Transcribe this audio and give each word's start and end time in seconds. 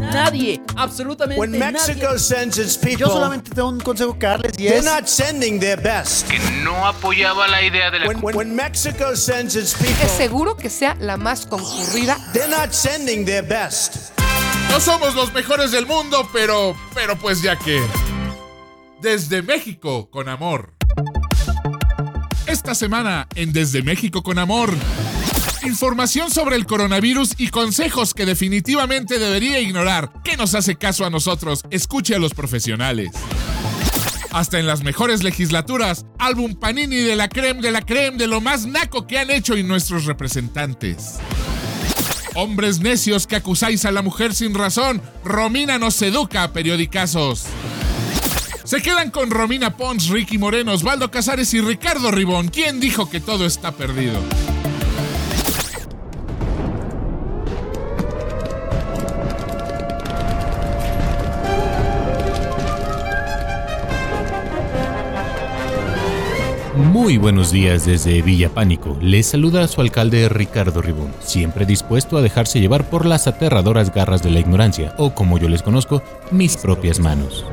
Nadie, 0.00 0.60
absolutamente 0.76 1.40
When 1.40 1.52
Mexico 1.52 2.06
nadie. 2.08 2.18
sends 2.18 2.58
its 2.58 2.76
people, 2.76 2.98
Yo 2.98 3.06
solamente 3.08 3.50
tengo 3.50 3.68
un 3.68 3.80
consejo 3.80 4.18
que 4.18 4.26
darles 4.26 4.52
y 4.58 4.64
they're 4.64 4.78
es 4.78 4.84
not 4.84 5.06
sending 5.06 5.58
their 5.58 5.80
best. 5.80 6.28
que 6.28 6.38
no 6.62 6.86
apoyaba 6.86 7.48
la 7.48 7.62
idea 7.62 7.90
de 7.90 8.00
la 8.00 8.06
When, 8.08 8.18
when, 8.22 8.36
when 8.36 8.54
Mexico 8.56 9.16
sends 9.16 9.56
its 9.56 9.72
Es 9.74 9.78
people, 9.86 10.08
seguro 10.16 10.56
que 10.56 10.68
sea 10.70 10.96
la 11.00 11.16
más 11.16 11.46
concurrida. 11.46 12.16
they're 12.32 12.48
not 12.48 12.72
sending 12.72 13.24
their 13.24 13.42
best. 13.46 14.12
No 14.70 14.80
somos 14.80 15.14
los 15.14 15.32
mejores 15.32 15.70
del 15.70 15.86
mundo, 15.86 16.28
pero, 16.32 16.76
pero 16.94 17.16
pues 17.16 17.40
ya 17.42 17.56
que. 17.56 17.80
Desde 19.00 19.42
México 19.42 20.10
con 20.10 20.28
amor. 20.28 20.74
Esta 22.46 22.74
semana 22.74 23.26
en 23.34 23.52
Desde 23.52 23.82
México 23.82 24.22
con 24.22 24.38
amor. 24.38 24.70
Información 25.64 26.30
sobre 26.30 26.56
el 26.56 26.66
coronavirus 26.66 27.34
y 27.38 27.48
consejos 27.48 28.14
que 28.14 28.26
definitivamente 28.26 29.18
debería 29.18 29.58
ignorar. 29.60 30.12
¿Qué 30.22 30.36
nos 30.36 30.54
hace 30.54 30.76
caso 30.76 31.04
a 31.04 31.10
nosotros? 31.10 31.62
Escuche 31.70 32.14
a 32.14 32.18
los 32.18 32.34
profesionales. 32.34 33.10
Hasta 34.30 34.58
en 34.58 34.66
las 34.66 34.82
mejores 34.82 35.22
legislaturas, 35.22 36.04
álbum 36.18 36.54
Panini 36.54 36.96
de 36.96 37.16
la 37.16 37.28
creme 37.28 37.62
de 37.62 37.70
la 37.70 37.80
creme 37.80 38.18
de 38.18 38.26
lo 38.26 38.40
más 38.40 38.66
naco 38.66 39.06
que 39.06 39.18
han 39.18 39.30
hecho 39.30 39.56
y 39.56 39.62
nuestros 39.62 40.04
representantes. 40.04 41.14
Hombres 42.34 42.80
necios 42.80 43.26
que 43.26 43.36
acusáis 43.36 43.86
a 43.86 43.92
la 43.92 44.02
mujer 44.02 44.34
sin 44.34 44.54
razón, 44.54 45.00
Romina 45.24 45.78
nos 45.78 46.00
educa 46.02 46.52
periodicazos. 46.52 47.44
Se 48.62 48.82
quedan 48.82 49.10
con 49.10 49.30
Romina 49.30 49.76
Pons, 49.76 50.08
Ricky 50.08 50.36
Moreno, 50.36 50.72
Osvaldo 50.72 51.10
Casares 51.10 51.54
y 51.54 51.60
Ricardo 51.60 52.10
Ribón. 52.10 52.48
¿Quién 52.48 52.78
dijo 52.78 53.08
que 53.08 53.20
todo 53.20 53.46
está 53.46 53.72
perdido? 53.72 54.20
Muy 67.06 67.18
buenos 67.18 67.52
días 67.52 67.86
desde 67.86 68.20
Villa 68.20 68.52
Pánico. 68.52 68.98
Les 69.00 69.26
saluda 69.26 69.62
a 69.62 69.68
su 69.68 69.80
alcalde 69.80 70.28
Ricardo 70.28 70.82
Ribón, 70.82 71.12
siempre 71.20 71.64
dispuesto 71.64 72.16
a 72.16 72.20
dejarse 72.20 72.58
llevar 72.58 72.90
por 72.90 73.06
las 73.06 73.28
aterradoras 73.28 73.94
garras 73.94 74.24
de 74.24 74.32
la 74.32 74.40
ignorancia, 74.40 74.92
o 74.98 75.14
como 75.14 75.38
yo 75.38 75.48
les 75.48 75.62
conozco, 75.62 76.02
mis 76.32 76.56
propias 76.56 76.98
manos. 76.98 77.46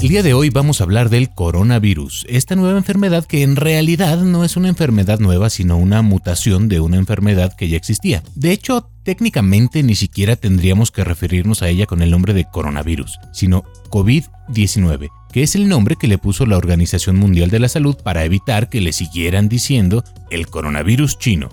El 0.00 0.08
día 0.08 0.22
de 0.22 0.32
hoy 0.32 0.48
vamos 0.48 0.80
a 0.80 0.84
hablar 0.84 1.10
del 1.10 1.28
coronavirus, 1.28 2.24
esta 2.30 2.56
nueva 2.56 2.78
enfermedad 2.78 3.26
que 3.26 3.42
en 3.42 3.56
realidad 3.56 4.18
no 4.18 4.42
es 4.42 4.56
una 4.56 4.68
enfermedad 4.68 5.18
nueva, 5.18 5.50
sino 5.50 5.76
una 5.76 6.00
mutación 6.00 6.68
de 6.68 6.80
una 6.80 6.96
enfermedad 6.96 7.54
que 7.54 7.68
ya 7.68 7.76
existía. 7.76 8.22
De 8.34 8.52
hecho, 8.52 8.88
técnicamente 9.02 9.82
ni 9.82 9.94
siquiera 9.94 10.36
tendríamos 10.36 10.90
que 10.90 11.04
referirnos 11.04 11.62
a 11.62 11.68
ella 11.68 11.84
con 11.84 12.00
el 12.00 12.10
nombre 12.10 12.32
de 12.32 12.44
coronavirus, 12.44 13.18
sino 13.32 13.64
COVID-19, 13.90 15.10
que 15.36 15.42
es 15.42 15.54
el 15.54 15.68
nombre 15.68 15.96
que 15.96 16.08
le 16.08 16.16
puso 16.16 16.46
la 16.46 16.56
Organización 16.56 17.16
Mundial 17.16 17.50
de 17.50 17.58
la 17.58 17.68
Salud 17.68 17.94
para 18.02 18.24
evitar 18.24 18.70
que 18.70 18.80
le 18.80 18.94
siguieran 18.94 19.50
diciendo 19.50 20.02
el 20.30 20.46
coronavirus 20.46 21.18
chino. 21.18 21.50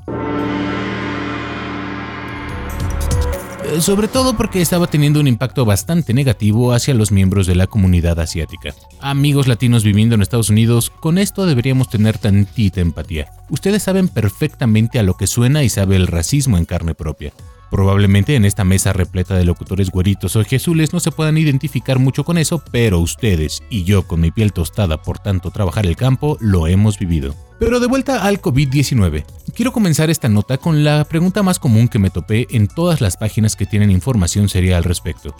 Eh, 3.66 3.82
Sobre 3.82 4.08
todo 4.08 4.38
porque 4.38 4.62
estaba 4.62 4.88
teniendo 4.88 5.20
un 5.20 5.28
impacto 5.28 5.66
bastante 5.66 6.14
negativo 6.14 6.72
hacia 6.72 6.94
los 6.94 7.12
miembros 7.12 7.46
de 7.46 7.56
la 7.56 7.68
comunidad 7.68 8.22
asiática. 8.22 8.74
Amigos 9.02 9.50
latinos 9.50 9.84
viviendo 9.84 10.16
en 10.16 10.22
Estados 10.22 10.50
Unidos, 10.50 10.90
con 10.90 11.18
esto 11.18 11.46
deberíamos 11.46 11.90
tener 11.90 12.18
tantita 12.18 12.80
empatía. 12.80 13.32
Ustedes 13.50 13.84
saben 13.84 14.08
perfectamente 14.08 14.98
a 14.98 15.04
lo 15.04 15.16
que 15.18 15.28
suena 15.28 15.62
y 15.62 15.68
sabe 15.68 15.98
el 15.98 16.08
racismo 16.08 16.58
en 16.58 16.64
carne 16.64 16.96
propia. 16.96 17.34
Probablemente 17.74 18.36
en 18.36 18.46
esta 18.46 18.64
mesa 18.64 18.94
repleta 18.94 19.36
de 19.36 19.46
locutores 19.46 19.90
güeritos 19.90 20.36
o 20.36 20.44
jesules 20.44 20.94
no 20.94 21.00
se 21.00 21.10
puedan 21.10 21.40
identificar 21.40 21.98
mucho 21.98 22.24
con 22.24 22.38
eso, 22.38 22.64
pero 22.72 23.00
ustedes 23.00 23.64
y 23.68 23.84
yo 23.84 24.06
con 24.06 24.22
mi 24.22 24.30
piel 24.30 24.54
tostada 24.54 25.02
por 25.02 25.18
tanto 25.18 25.50
trabajar 25.50 25.88
el 25.88 25.96
campo 25.96 26.38
lo 26.40 26.68
hemos 26.68 27.00
vivido. 27.00 27.34
Pero 27.58 27.80
de 27.80 27.88
vuelta 27.88 28.26
al 28.26 28.40
COVID-19. 28.40 29.26
Quiero 29.56 29.74
comenzar 29.74 30.12
esta 30.12 30.30
nota 30.30 30.60
con 30.60 30.84
la 30.84 31.04
pregunta 31.06 31.42
más 31.42 31.58
común 31.58 31.88
que 31.88 31.98
me 31.98 32.12
topé 32.12 32.46
en 32.52 32.68
todas 32.68 33.02
las 33.02 33.18
páginas 33.18 33.56
que 33.56 33.66
tienen 33.66 33.90
información 33.90 34.50
seria 34.50 34.78
al 34.78 34.84
respecto. 34.84 35.36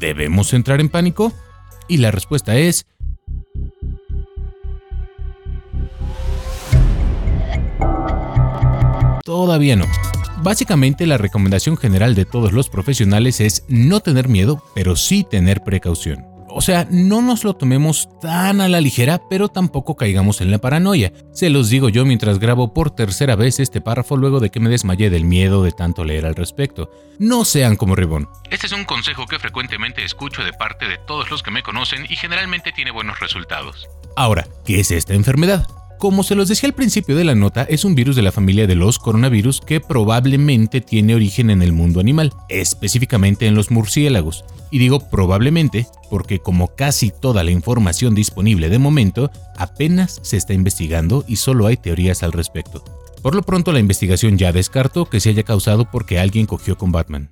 ¿Debemos 0.00 0.54
entrar 0.54 0.80
en 0.80 0.88
pánico? 0.88 1.32
Y 1.86 1.98
la 1.98 2.10
respuesta 2.10 2.56
es... 2.56 2.86
Todavía 9.24 9.76
no. 9.76 9.84
Básicamente 10.42 11.04
la 11.06 11.18
recomendación 11.18 11.76
general 11.76 12.14
de 12.14 12.24
todos 12.24 12.52
los 12.52 12.68
profesionales 12.68 13.40
es 13.40 13.64
no 13.68 14.00
tener 14.00 14.28
miedo, 14.28 14.62
pero 14.74 14.94
sí 14.94 15.26
tener 15.28 15.62
precaución. 15.62 16.26
O 16.48 16.62
sea, 16.62 16.86
no 16.90 17.20
nos 17.22 17.44
lo 17.44 17.54
tomemos 17.54 18.08
tan 18.20 18.60
a 18.60 18.68
la 18.68 18.80
ligera, 18.80 19.20
pero 19.28 19.48
tampoco 19.48 19.96
caigamos 19.96 20.40
en 20.40 20.50
la 20.50 20.58
paranoia. 20.58 21.12
Se 21.32 21.50
los 21.50 21.68
digo 21.68 21.88
yo 21.88 22.04
mientras 22.04 22.38
grabo 22.38 22.72
por 22.72 22.90
tercera 22.90 23.36
vez 23.36 23.60
este 23.60 23.80
párrafo 23.80 24.16
luego 24.16 24.40
de 24.40 24.50
que 24.50 24.60
me 24.60 24.70
desmayé 24.70 25.10
del 25.10 25.24
miedo 25.24 25.62
de 25.62 25.72
tanto 25.72 26.04
leer 26.04 26.24
al 26.24 26.36
respecto. 26.36 26.90
No 27.18 27.44
sean 27.44 27.76
como 27.76 27.96
Ribón. 27.96 28.28
Este 28.50 28.66
es 28.66 28.72
un 28.72 28.84
consejo 28.84 29.26
que 29.26 29.38
frecuentemente 29.38 30.04
escucho 30.04 30.42
de 30.42 30.52
parte 30.52 30.86
de 30.86 30.98
todos 30.98 31.30
los 31.30 31.42
que 31.42 31.50
me 31.50 31.62
conocen 31.62 32.06
y 32.08 32.16
generalmente 32.16 32.72
tiene 32.72 32.92
buenos 32.92 33.20
resultados. 33.20 33.88
Ahora, 34.16 34.46
¿qué 34.64 34.80
es 34.80 34.90
esta 34.90 35.14
enfermedad? 35.14 35.66
Como 35.98 36.22
se 36.22 36.36
los 36.36 36.48
decía 36.48 36.68
al 36.68 36.76
principio 36.76 37.16
de 37.16 37.24
la 37.24 37.34
nota, 37.34 37.64
es 37.64 37.84
un 37.84 37.96
virus 37.96 38.14
de 38.14 38.22
la 38.22 38.30
familia 38.30 38.68
de 38.68 38.76
los 38.76 39.00
coronavirus 39.00 39.60
que 39.60 39.80
probablemente 39.80 40.80
tiene 40.80 41.16
origen 41.16 41.50
en 41.50 41.60
el 41.60 41.72
mundo 41.72 41.98
animal, 41.98 42.32
específicamente 42.48 43.48
en 43.48 43.56
los 43.56 43.72
murciélagos. 43.72 44.44
Y 44.70 44.78
digo 44.78 45.00
probablemente 45.10 45.88
porque 46.08 46.38
como 46.38 46.68
casi 46.68 47.10
toda 47.10 47.42
la 47.42 47.50
información 47.50 48.14
disponible 48.14 48.68
de 48.68 48.78
momento, 48.78 49.32
apenas 49.56 50.20
se 50.22 50.36
está 50.36 50.54
investigando 50.54 51.24
y 51.26 51.34
solo 51.34 51.66
hay 51.66 51.76
teorías 51.76 52.22
al 52.22 52.30
respecto. 52.30 52.84
Por 53.20 53.34
lo 53.34 53.42
pronto 53.42 53.72
la 53.72 53.80
investigación 53.80 54.38
ya 54.38 54.52
descartó 54.52 55.06
que 55.06 55.18
se 55.18 55.30
haya 55.30 55.42
causado 55.42 55.90
porque 55.90 56.20
alguien 56.20 56.46
cogió 56.46 56.78
con 56.78 56.92
Batman. 56.92 57.30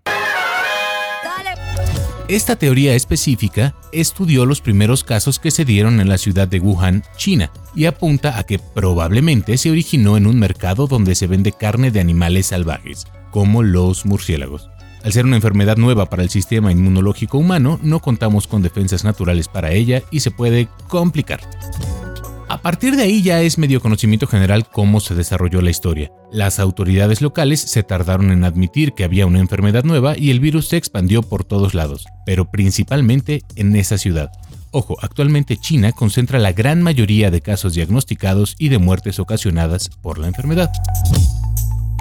Esta 2.28 2.56
teoría 2.56 2.97
específica 2.97 3.76
estudió 3.92 4.47
los 4.47 4.60
primeros 4.60 5.04
casos 5.04 5.38
que 5.38 5.53
se 5.53 5.64
dieron 5.64 6.00
en 6.00 6.09
la 6.09 6.19
ciudad 6.19 6.48
de 6.48 6.59
Wuhan, 6.59 7.04
China, 7.16 7.53
y 7.72 7.84
apunta 7.84 8.37
a 8.37 8.42
que 8.42 8.59
probablemente 8.59 9.56
se 9.56 9.70
originó 9.70 10.16
en 10.16 10.26
un 10.26 10.36
mercado 10.36 10.88
donde 10.88 11.15
se 11.15 11.28
vende 11.28 11.53
carne 11.53 11.92
de 11.92 12.00
animales 12.00 12.47
salvajes, 12.47 13.06
como 13.31 13.62
los 13.62 14.06
murciélagos. 14.06 14.69
Al 15.04 15.12
ser 15.12 15.25
una 15.25 15.36
enfermedad 15.36 15.76
nueva 15.76 16.06
para 16.06 16.25
el 16.25 16.31
sistema 16.31 16.72
inmunológico 16.72 17.38
humano, 17.38 17.78
no 17.81 18.00
contamos 18.00 18.48
con 18.48 18.60
defensas 18.60 19.04
naturales 19.04 19.47
para 19.47 19.70
ella 19.70 20.03
y 20.10 20.19
se 20.19 20.32
puede 20.32 20.66
complicar. 20.88 21.42
A 22.48 22.58
partir 22.58 22.94
de 22.94 23.02
ahí 23.02 23.22
ya 23.22 23.42
es 23.42 23.58
medio 23.58 23.80
conocimiento 23.80 24.28
general 24.28 24.68
cómo 24.70 25.00
se 25.00 25.16
desarrolló 25.16 25.60
la 25.62 25.70
historia. 25.70 26.12
Las 26.30 26.60
autoridades 26.60 27.20
locales 27.20 27.60
se 27.60 27.82
tardaron 27.82 28.30
en 28.30 28.44
admitir 28.44 28.92
que 28.92 29.02
había 29.02 29.26
una 29.26 29.40
enfermedad 29.40 29.82
nueva 29.82 30.16
y 30.16 30.30
el 30.30 30.38
virus 30.38 30.68
se 30.68 30.76
expandió 30.76 31.22
por 31.22 31.42
todos 31.42 31.74
lados, 31.74 32.06
pero 32.24 32.48
principalmente 32.48 33.42
en 33.56 33.74
esa 33.74 33.98
ciudad. 33.98 34.30
Ojo, 34.70 34.96
actualmente 35.02 35.56
China 35.56 35.90
concentra 35.90 36.38
la 36.38 36.52
gran 36.52 36.82
mayoría 36.82 37.32
de 37.32 37.40
casos 37.40 37.74
diagnosticados 37.74 38.54
y 38.58 38.68
de 38.68 38.78
muertes 38.78 39.18
ocasionadas 39.18 39.90
por 40.00 40.18
la 40.18 40.28
enfermedad. 40.28 40.70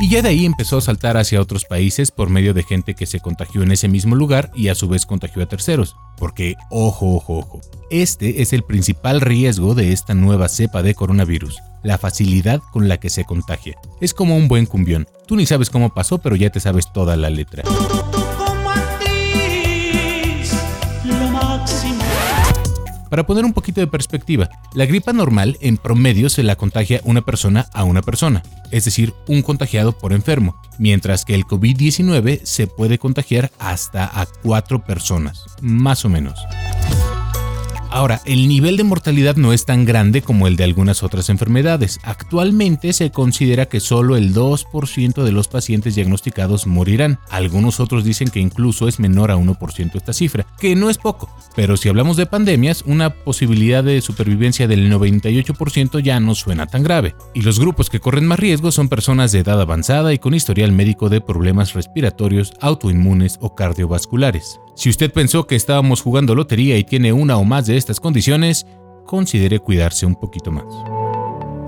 Y 0.01 0.09
ya 0.09 0.21
de 0.21 0.29
ahí 0.29 0.45
empezó 0.45 0.77
a 0.77 0.81
saltar 0.81 1.15
hacia 1.15 1.41
otros 1.41 1.63
países 1.65 2.11
por 2.11 2.29
medio 2.29 2.53
de 2.53 2.63
gente 2.63 2.95
que 2.95 3.05
se 3.05 3.21
contagió 3.21 3.63
en 3.63 3.71
ese 3.71 3.87
mismo 3.87 4.15
lugar 4.15 4.51
y 4.53 4.67
a 4.67 4.75
su 4.75 4.89
vez 4.89 5.05
contagió 5.05 5.41
a 5.41 5.45
terceros. 5.45 5.95
Porque, 6.17 6.55
ojo, 6.69 7.15
ojo, 7.15 7.37
ojo, 7.37 7.61
este 7.89 8.41
es 8.41 8.51
el 8.51 8.63
principal 8.63 9.21
riesgo 9.21 9.73
de 9.73 9.93
esta 9.93 10.13
nueva 10.13 10.49
cepa 10.49 10.83
de 10.83 10.95
coronavirus, 10.95 11.57
la 11.83 11.97
facilidad 11.97 12.61
con 12.73 12.89
la 12.89 12.97
que 12.97 13.09
se 13.09 13.23
contagia. 13.23 13.75
Es 14.01 14.13
como 14.13 14.35
un 14.35 14.47
buen 14.47 14.65
cumbión. 14.65 15.07
Tú 15.27 15.37
ni 15.37 15.45
sabes 15.45 15.69
cómo 15.69 15.93
pasó, 15.93 16.17
pero 16.17 16.35
ya 16.35 16.49
te 16.49 16.59
sabes 16.59 16.91
toda 16.91 17.15
la 17.15 17.29
letra. 17.29 17.63
Para 23.09 23.25
poner 23.25 23.45
un 23.45 23.53
poquito 23.53 23.81
de 23.81 23.87
perspectiva, 23.87 24.49
la 24.73 24.85
gripa 24.85 25.13
normal 25.13 25.57
en 25.61 25.77
promedio 25.77 26.29
se 26.29 26.43
la 26.43 26.55
contagia 26.55 27.01
una 27.03 27.21
persona 27.21 27.67
a 27.73 27.83
una 27.83 28.01
persona, 28.01 28.43
es 28.71 28.85
decir, 28.85 29.13
un 29.27 29.41
contagiado 29.41 29.97
por 29.97 30.13
enfermo, 30.13 30.55
mientras 30.79 31.25
que 31.25 31.35
el 31.35 31.45
COVID-19 31.45 32.41
se 32.43 32.67
puede 32.67 32.97
contagiar 32.97 33.51
hasta 33.59 34.05
a 34.05 34.25
cuatro 34.25 34.83
personas, 34.83 35.45
más 35.61 36.05
o 36.05 36.09
menos. 36.09 36.39
Ahora, 37.95 38.19
el 38.25 38.49
nivel 38.49 38.75
de 38.75 38.83
mortalidad 38.83 39.37
no 39.37 39.53
es 39.53 39.63
tan 39.63 39.85
grande 39.85 40.21
como 40.21 40.47
el 40.47 40.57
de 40.57 40.65
algunas 40.65 41.01
otras 41.01 41.29
enfermedades. 41.29 42.01
Actualmente 42.03 42.91
se 42.91 43.09
considera 43.09 43.67
que 43.67 43.79
solo 43.79 44.17
el 44.17 44.35
2% 44.35 45.23
de 45.23 45.31
los 45.31 45.47
pacientes 45.47 45.95
diagnosticados 45.95 46.67
morirán. 46.67 47.19
Algunos 47.29 47.79
otros 47.79 48.03
dicen 48.03 48.27
que 48.27 48.41
incluso 48.41 48.89
es 48.89 48.99
menor 48.99 49.31
a 49.31 49.37
1% 49.37 49.95
esta 49.95 50.11
cifra, 50.11 50.45
que 50.59 50.75
no 50.75 50.89
es 50.89 50.97
poco. 50.97 51.33
Pero 51.55 51.77
si 51.77 51.87
hablamos 51.87 52.17
de 52.17 52.25
pandemias, 52.25 52.83
una 52.85 53.11
posibilidad 53.11 53.81
de 53.81 54.01
supervivencia 54.01 54.67
del 54.67 54.91
98% 54.91 55.99
ya 55.99 56.19
no 56.19 56.35
suena 56.35 56.67
tan 56.67 56.83
grave. 56.83 57.15
Y 57.33 57.43
los 57.43 57.61
grupos 57.61 57.89
que 57.89 58.01
corren 58.01 58.27
más 58.27 58.41
riesgo 58.41 58.73
son 58.73 58.89
personas 58.89 59.31
de 59.31 59.39
edad 59.39 59.61
avanzada 59.61 60.13
y 60.13 60.19
con 60.19 60.33
historial 60.33 60.73
médico 60.73 61.07
de 61.07 61.21
problemas 61.21 61.73
respiratorios, 61.73 62.51
autoinmunes 62.59 63.37
o 63.39 63.55
cardiovasculares. 63.55 64.59
Si 64.75 64.89
usted 64.89 65.11
pensó 65.11 65.47
que 65.47 65.55
estábamos 65.55 66.01
jugando 66.01 66.35
lotería 66.35 66.77
y 66.77 66.83
tiene 66.83 67.13
una 67.13 67.37
o 67.37 67.45
más 67.45 67.65
de 67.65 67.77
estas 67.77 67.99
condiciones, 68.01 68.67
considere 69.05 69.59
cuidarse 69.59 70.05
un 70.05 70.15
poquito 70.15 70.51
más. 70.51 70.65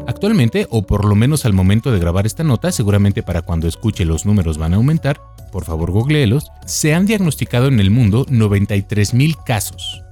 Actualmente, 0.07 0.67
o 0.69 0.83
por 0.83 1.05
lo 1.05 1.15
menos 1.15 1.45
al 1.45 1.53
momento 1.53 1.91
de 1.91 1.99
grabar 1.99 2.25
esta 2.25 2.43
nota, 2.43 2.71
seguramente 2.71 3.23
para 3.23 3.41
cuando 3.41 3.67
escuche 3.67 4.05
los 4.05 4.25
números 4.25 4.57
van 4.57 4.73
a 4.73 4.77
aumentar, 4.77 5.21
por 5.51 5.63
favor 5.63 5.91
googleelos, 5.91 6.51
se 6.65 6.93
han 6.93 7.05
diagnosticado 7.05 7.67
en 7.67 7.79
el 7.79 7.91
mundo 7.91 8.25
93.000 8.25 9.43
casos, 9.45 10.03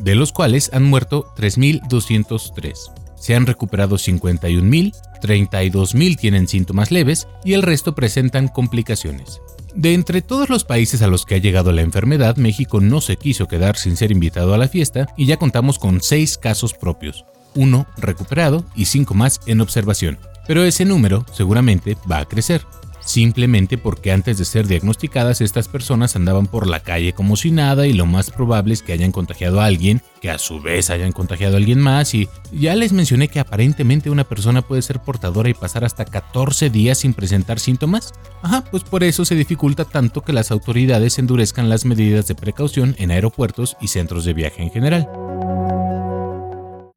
de 0.00 0.14
los 0.14 0.32
cuales 0.32 0.70
han 0.72 0.84
muerto 0.84 1.26
3.203. 1.36 2.74
Se 3.16 3.34
han 3.34 3.46
recuperado 3.46 3.96
51.000, 3.96 4.94
32.000 5.20 6.16
tienen 6.18 6.48
síntomas 6.48 6.90
leves 6.90 7.26
y 7.44 7.54
el 7.54 7.62
resto 7.62 7.94
presentan 7.94 8.48
complicaciones. 8.48 9.40
De 9.78 9.94
entre 9.94 10.22
todos 10.22 10.48
los 10.48 10.64
países 10.64 11.02
a 11.02 11.06
los 11.06 11.24
que 11.24 11.36
ha 11.36 11.38
llegado 11.38 11.70
la 11.70 11.82
enfermedad, 11.82 12.36
México 12.36 12.80
no 12.80 13.00
se 13.00 13.16
quiso 13.16 13.46
quedar 13.46 13.76
sin 13.76 13.96
ser 13.96 14.10
invitado 14.10 14.52
a 14.52 14.58
la 14.58 14.66
fiesta 14.66 15.06
y 15.16 15.26
ya 15.26 15.36
contamos 15.36 15.78
con 15.78 16.00
6 16.00 16.36
casos 16.38 16.74
propios, 16.74 17.24
uno 17.54 17.86
recuperado 17.96 18.64
y 18.74 18.86
5 18.86 19.14
más 19.14 19.40
en 19.46 19.60
observación. 19.60 20.18
Pero 20.48 20.64
ese 20.64 20.84
número 20.84 21.24
seguramente 21.32 21.96
va 22.10 22.18
a 22.18 22.24
crecer 22.24 22.62
simplemente 23.08 23.78
porque 23.78 24.12
antes 24.12 24.36
de 24.36 24.44
ser 24.44 24.66
diagnosticadas 24.66 25.40
estas 25.40 25.66
personas 25.66 26.14
andaban 26.14 26.46
por 26.46 26.66
la 26.66 26.80
calle 26.80 27.14
como 27.14 27.36
si 27.36 27.50
nada 27.50 27.86
y 27.86 27.94
lo 27.94 28.04
más 28.04 28.30
probable 28.30 28.74
es 28.74 28.82
que 28.82 28.92
hayan 28.92 29.12
contagiado 29.12 29.62
a 29.62 29.64
alguien, 29.64 30.02
que 30.20 30.30
a 30.30 30.36
su 30.36 30.60
vez 30.60 30.90
hayan 30.90 31.12
contagiado 31.12 31.54
a 31.54 31.56
alguien 31.56 31.80
más 31.80 32.14
y 32.14 32.28
ya 32.52 32.76
les 32.76 32.92
mencioné 32.92 33.28
que 33.28 33.40
aparentemente 33.40 34.10
una 34.10 34.24
persona 34.24 34.60
puede 34.60 34.82
ser 34.82 35.00
portadora 35.00 35.48
y 35.48 35.54
pasar 35.54 35.86
hasta 35.86 36.04
14 36.04 36.68
días 36.68 36.98
sin 36.98 37.14
presentar 37.14 37.60
síntomas. 37.60 38.12
Ajá, 38.42 38.62
pues 38.70 38.84
por 38.84 39.02
eso 39.02 39.24
se 39.24 39.36
dificulta 39.36 39.86
tanto 39.86 40.20
que 40.20 40.34
las 40.34 40.50
autoridades 40.50 41.18
endurezcan 41.18 41.70
las 41.70 41.86
medidas 41.86 42.26
de 42.26 42.34
precaución 42.34 42.94
en 42.98 43.10
aeropuertos 43.10 43.78
y 43.80 43.88
centros 43.88 44.26
de 44.26 44.34
viaje 44.34 44.62
en 44.62 44.70
general. 44.70 45.27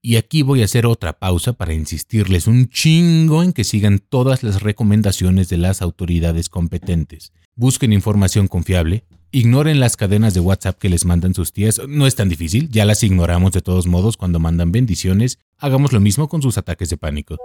Y 0.04 0.16
aquí 0.16 0.42
voy 0.42 0.64
a 0.64 0.66
hacer 0.66 0.88
otra 0.88 1.20
pausa 1.20 1.54
para 1.54 1.76
insistirles 1.76 2.48
un 2.48 2.70
chingo 2.70 3.44
en 3.44 3.54
que 3.54 3.64
sigan 3.64 4.00
todas 4.00 4.42
las 4.42 4.64
recomendaciones 4.64 5.48
de 5.48 5.58
las 5.58 5.84
autoridades 5.84 6.50
competentes. 6.50 7.34
Busquen 7.56 7.94
información 7.94 8.48
confiable, 8.48 9.06
ignoren 9.30 9.80
las 9.80 9.98
cadenas 9.98 10.34
de 10.34 10.40
WhatsApp 10.40 10.80
que 10.80 10.90
les 10.90 11.06
mandan 11.06 11.36
sus 11.36 11.54
tías, 11.54 11.80
no 11.88 12.08
es 12.08 12.16
tan 12.16 12.30
difícil, 12.30 12.72
ya 12.72 12.84
las 12.86 13.04
ignoramos 13.04 13.52
de 13.52 13.62
todos 13.62 13.86
modos 13.86 14.18
cuando 14.18 14.40
mandan 14.40 14.72
bendiciones, 14.72 15.38
hagamos 15.60 15.94
lo 15.94 16.00
mismo 16.00 16.28
con 16.30 16.42
sus 16.42 16.58
ataques 16.58 16.90
de 16.90 16.98
pánico. 16.98 17.38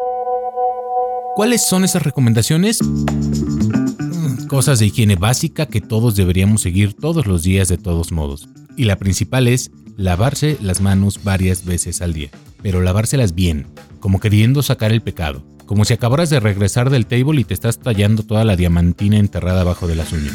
¿Cuáles 1.34 1.66
son 1.66 1.84
esas 1.84 2.04
recomendaciones? 2.04 2.82
Mm, 2.82 4.46
cosas 4.46 4.78
de 4.78 4.86
higiene 4.86 5.16
básica 5.16 5.66
que 5.66 5.82
todos 5.82 6.16
deberíamos 6.16 6.62
seguir 6.62 6.94
todos 6.94 7.26
los 7.26 7.42
días 7.42 7.68
de 7.68 7.76
todos 7.76 8.12
modos. 8.12 8.48
Y 8.78 8.84
la 8.84 8.96
principal 8.96 9.46
es 9.46 9.70
lavarse 9.96 10.58
las 10.60 10.80
manos 10.80 11.24
varias 11.24 11.64
veces 11.64 12.02
al 12.02 12.12
día, 12.12 12.30
pero 12.62 12.80
lavárselas 12.80 13.34
bien, 13.34 13.66
como 14.00 14.20
queriendo 14.20 14.62
sacar 14.62 14.92
el 14.92 15.02
pecado, 15.02 15.42
como 15.66 15.84
si 15.84 15.94
acabaras 15.94 16.30
de 16.30 16.40
regresar 16.40 16.90
del 16.90 17.06
table 17.06 17.40
y 17.40 17.44
te 17.44 17.54
estás 17.54 17.78
tallando 17.78 18.22
toda 18.22 18.44
la 18.44 18.56
diamantina 18.56 19.18
enterrada 19.18 19.62
abajo 19.62 19.86
de 19.86 19.96
las 19.96 20.12
uñas. 20.12 20.34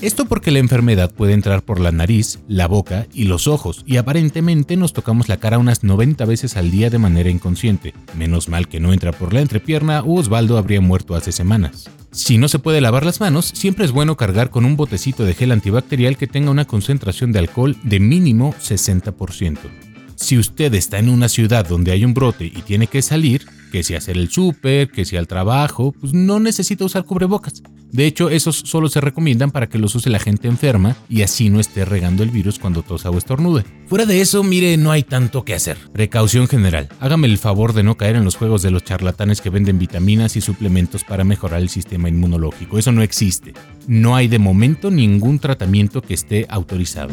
Esto 0.00 0.24
porque 0.24 0.50
la 0.50 0.58
enfermedad 0.58 1.12
puede 1.12 1.32
entrar 1.32 1.62
por 1.62 1.78
la 1.78 1.92
nariz, 1.92 2.40
la 2.48 2.66
boca 2.66 3.06
y 3.14 3.26
los 3.26 3.46
ojos, 3.46 3.84
y 3.86 3.98
aparentemente 3.98 4.76
nos 4.76 4.92
tocamos 4.92 5.28
la 5.28 5.36
cara 5.36 5.58
unas 5.58 5.84
90 5.84 6.24
veces 6.24 6.56
al 6.56 6.72
día 6.72 6.90
de 6.90 6.98
manera 6.98 7.30
inconsciente. 7.30 7.94
Menos 8.16 8.48
mal 8.48 8.66
que 8.66 8.80
no 8.80 8.92
entra 8.92 9.12
por 9.12 9.32
la 9.32 9.42
entrepierna 9.42 10.00
o 10.00 10.18
Osvaldo 10.18 10.58
habría 10.58 10.80
muerto 10.80 11.14
hace 11.14 11.30
semanas. 11.30 11.88
Si 12.12 12.36
no 12.36 12.48
se 12.48 12.58
puede 12.58 12.82
lavar 12.82 13.06
las 13.06 13.20
manos, 13.20 13.46
siempre 13.54 13.86
es 13.86 13.90
bueno 13.90 14.18
cargar 14.18 14.50
con 14.50 14.66
un 14.66 14.76
botecito 14.76 15.24
de 15.24 15.32
gel 15.32 15.50
antibacterial 15.50 16.18
que 16.18 16.26
tenga 16.26 16.50
una 16.50 16.66
concentración 16.66 17.32
de 17.32 17.38
alcohol 17.38 17.74
de 17.84 18.00
mínimo 18.00 18.54
60%. 18.60 19.58
Si 20.14 20.36
usted 20.36 20.74
está 20.74 20.98
en 20.98 21.08
una 21.08 21.30
ciudad 21.30 21.66
donde 21.66 21.90
hay 21.90 22.04
un 22.04 22.12
brote 22.12 22.44
y 22.44 22.60
tiene 22.62 22.86
que 22.86 23.00
salir, 23.00 23.46
que 23.72 23.82
si 23.82 23.94
hacer 23.94 24.18
el 24.18 24.28
súper, 24.28 24.90
que 24.90 25.06
si 25.06 25.16
al 25.16 25.26
trabajo, 25.26 25.92
pues 25.98 26.12
no 26.12 26.38
necesita 26.38 26.84
usar 26.84 27.04
cubrebocas. 27.04 27.62
De 27.90 28.06
hecho, 28.06 28.28
esos 28.28 28.56
solo 28.56 28.88
se 28.88 29.00
recomiendan 29.00 29.50
para 29.50 29.68
que 29.68 29.78
los 29.78 29.94
use 29.94 30.10
la 30.10 30.18
gente 30.18 30.46
enferma 30.46 30.94
y 31.08 31.22
así 31.22 31.48
no 31.48 31.58
esté 31.58 31.86
regando 31.86 32.22
el 32.22 32.30
virus 32.30 32.58
cuando 32.58 32.82
tosa 32.82 33.10
o 33.10 33.16
estornude. 33.16 33.64
Fuera 33.86 34.04
de 34.04 34.20
eso, 34.20 34.42
mire, 34.42 34.76
no 34.76 34.90
hay 34.90 35.02
tanto 35.02 35.44
que 35.44 35.54
hacer. 35.54 35.78
Precaución 35.92 36.48
general. 36.48 36.90
Hágame 37.00 37.26
el 37.28 37.38
favor 37.38 37.72
de 37.72 37.82
no 37.82 37.96
caer 37.96 38.16
en 38.16 38.24
los 38.24 38.36
juegos 38.36 38.60
de 38.60 38.70
los 38.70 38.84
charlatanes 38.84 39.40
que 39.40 39.50
venden 39.50 39.78
vitaminas 39.78 40.36
y 40.36 40.42
suplementos 40.42 41.02
para 41.02 41.24
mejorar 41.24 41.62
el 41.62 41.70
sistema 41.70 42.10
inmunológico. 42.10 42.78
Eso 42.78 42.92
no 42.92 43.02
existe. 43.02 43.54
No 43.86 44.16
hay 44.16 44.28
de 44.28 44.38
momento 44.38 44.90
ningún 44.90 45.38
tratamiento 45.38 46.02
que 46.02 46.14
esté 46.14 46.46
autorizado. 46.50 47.12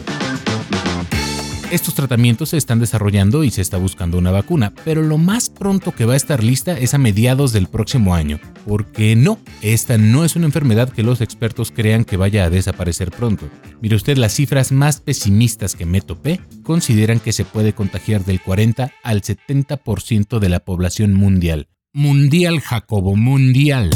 Estos 1.72 1.94
tratamientos 1.94 2.50
se 2.50 2.58
están 2.58 2.80
desarrollando 2.80 3.44
y 3.44 3.52
se 3.52 3.62
está 3.62 3.78
buscando 3.78 4.18
una 4.18 4.32
vacuna, 4.32 4.74
pero 4.84 5.04
lo 5.04 5.20
más 5.20 5.52
pronto 5.52 5.92
que 5.92 6.04
va 6.04 6.14
a 6.14 6.18
estar 6.18 6.44
lista 6.44 6.76
es 6.76 6.96
a 6.96 6.98
mediados 6.98 7.54
del 7.54 7.68
próximo 7.68 8.16
año, 8.16 8.40
porque 8.66 9.16
no, 9.16 9.38
esta 9.62 10.00
no 10.00 10.26
es 10.26 10.36
una 10.36 10.48
enfermedad 10.48 10.90
que 10.90 11.04
los 11.04 11.22
expertos 11.22 11.72
crean 11.72 12.06
que 12.06 12.18
vaya 12.18 12.46
a 12.46 12.50
desaparecer 12.50 13.12
pronto. 13.12 13.48
Mire 13.82 13.96
usted, 13.96 14.18
las 14.18 14.34
cifras 14.34 14.72
más 14.72 15.00
pesimistas 15.00 15.76
que 15.76 15.86
me 15.86 16.02
topé 16.02 16.42
consideran 16.64 17.20
que 17.20 17.34
se 17.34 17.46
puede 17.46 17.74
contagiar 17.74 18.26
del 18.26 18.42
40 18.42 18.92
al 19.04 19.22
70% 19.22 20.40
de 20.40 20.50
la 20.50 20.62
población 20.62 21.14
mundial. 21.14 21.68
Mundial, 21.94 22.62
Jacobo, 22.62 23.16
mundial. 23.16 23.92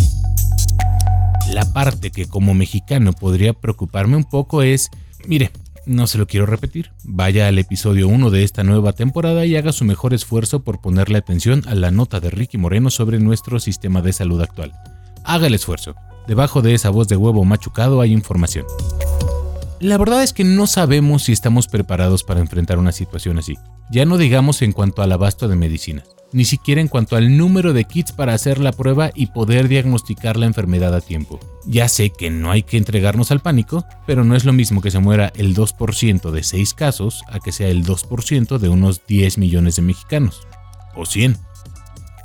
La 1.52 1.66
parte 1.74 2.12
que 2.12 2.28
como 2.28 2.54
mexicano 2.54 3.14
podría 3.14 3.54
preocuparme 3.54 4.16
un 4.16 4.26
poco 4.26 4.62
es, 4.62 4.92
mire, 5.26 5.50
no 5.86 6.08
se 6.08 6.18
lo 6.18 6.28
quiero 6.28 6.46
repetir. 6.46 6.92
Vaya 7.04 7.48
al 7.48 7.60
episodio 7.60 8.08
1 8.08 8.30
de 8.30 8.44
esta 8.44 8.64
nueva 8.64 8.94
temporada 8.94 9.46
y 9.46 9.56
haga 9.56 9.72
su 9.72 9.86
mejor 9.86 10.14
esfuerzo 10.14 10.64
por 10.64 10.82
ponerle 10.82 11.18
atención 11.18 11.64
a 11.68 11.76
la 11.76 11.92
nota 11.92 12.20
de 12.20 12.30
Ricky 12.30 12.58
Moreno 12.58 12.90
sobre 12.90 13.20
nuestro 13.20 13.60
sistema 13.60 14.02
de 14.02 14.14
salud 14.14 14.42
actual. 14.42 14.74
Haga 15.24 15.48
el 15.48 15.56
esfuerzo. 15.56 15.96
Debajo 16.28 16.62
de 16.62 16.74
esa 16.74 16.90
voz 16.90 17.08
de 17.08 17.18
huevo 17.18 17.44
machucado 17.44 18.02
hay 18.02 18.12
información. 18.12 18.66
La 19.80 19.98
verdad 19.98 20.24
es 20.24 20.34
que 20.34 20.44
no 20.44 20.68
sabemos 20.68 21.24
si 21.24 21.34
estamos 21.34 21.68
preparados 21.68 22.24
para 22.24 22.40
enfrentar 22.40 22.80
una 22.80 22.92
situación 22.92 23.38
así. 23.38 23.58
Ya 23.92 24.06
no 24.06 24.18
digamos 24.18 24.62
en 24.62 24.72
cuanto 24.72 25.02
al 25.02 25.12
abasto 25.12 25.48
de 25.48 25.56
medicinas 25.56 26.06
ni 26.34 26.46
siquiera 26.46 26.82
en 26.82 26.88
cuanto 26.88 27.16
al 27.16 27.38
número 27.38 27.74
de 27.74 27.86
kits 27.86 28.12
para 28.12 28.34
hacer 28.34 28.60
la 28.60 28.74
prueba 28.74 29.12
y 29.14 29.28
poder 29.28 29.68
diagnosticar 29.68 30.36
la 30.36 30.48
enfermedad 30.48 30.94
a 30.94 31.02
tiempo. 31.02 31.40
Ya 31.66 31.88
sé 31.88 32.10
que 32.10 32.30
no 32.30 32.52
hay 32.52 32.64
que 32.64 32.78
entregarnos 32.78 33.32
al 33.32 33.40
pánico, 33.40 33.86
pero 34.06 34.24
no 34.24 34.36
es 34.36 34.46
lo 34.46 34.54
mismo 34.54 34.82
que 34.82 34.92
se 34.92 35.00
muera 35.00 35.32
el 35.36 35.56
2% 35.56 36.32
de 36.32 36.44
6 36.44 36.74
casos 36.74 37.24
a 37.30 37.40
que 37.40 37.52
sea 37.52 37.70
el 37.70 37.86
2% 37.86 38.58
de 38.58 38.70
unos 38.70 39.06
10 39.08 39.38
millones 39.38 39.78
de 39.78 39.82
mexicanos. 39.82 40.48
O 40.96 41.06
100. 41.06 41.38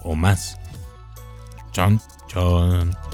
O 0.02 0.14
más. 0.14 0.58
Chon, 1.72 2.00
chon. 2.26 3.07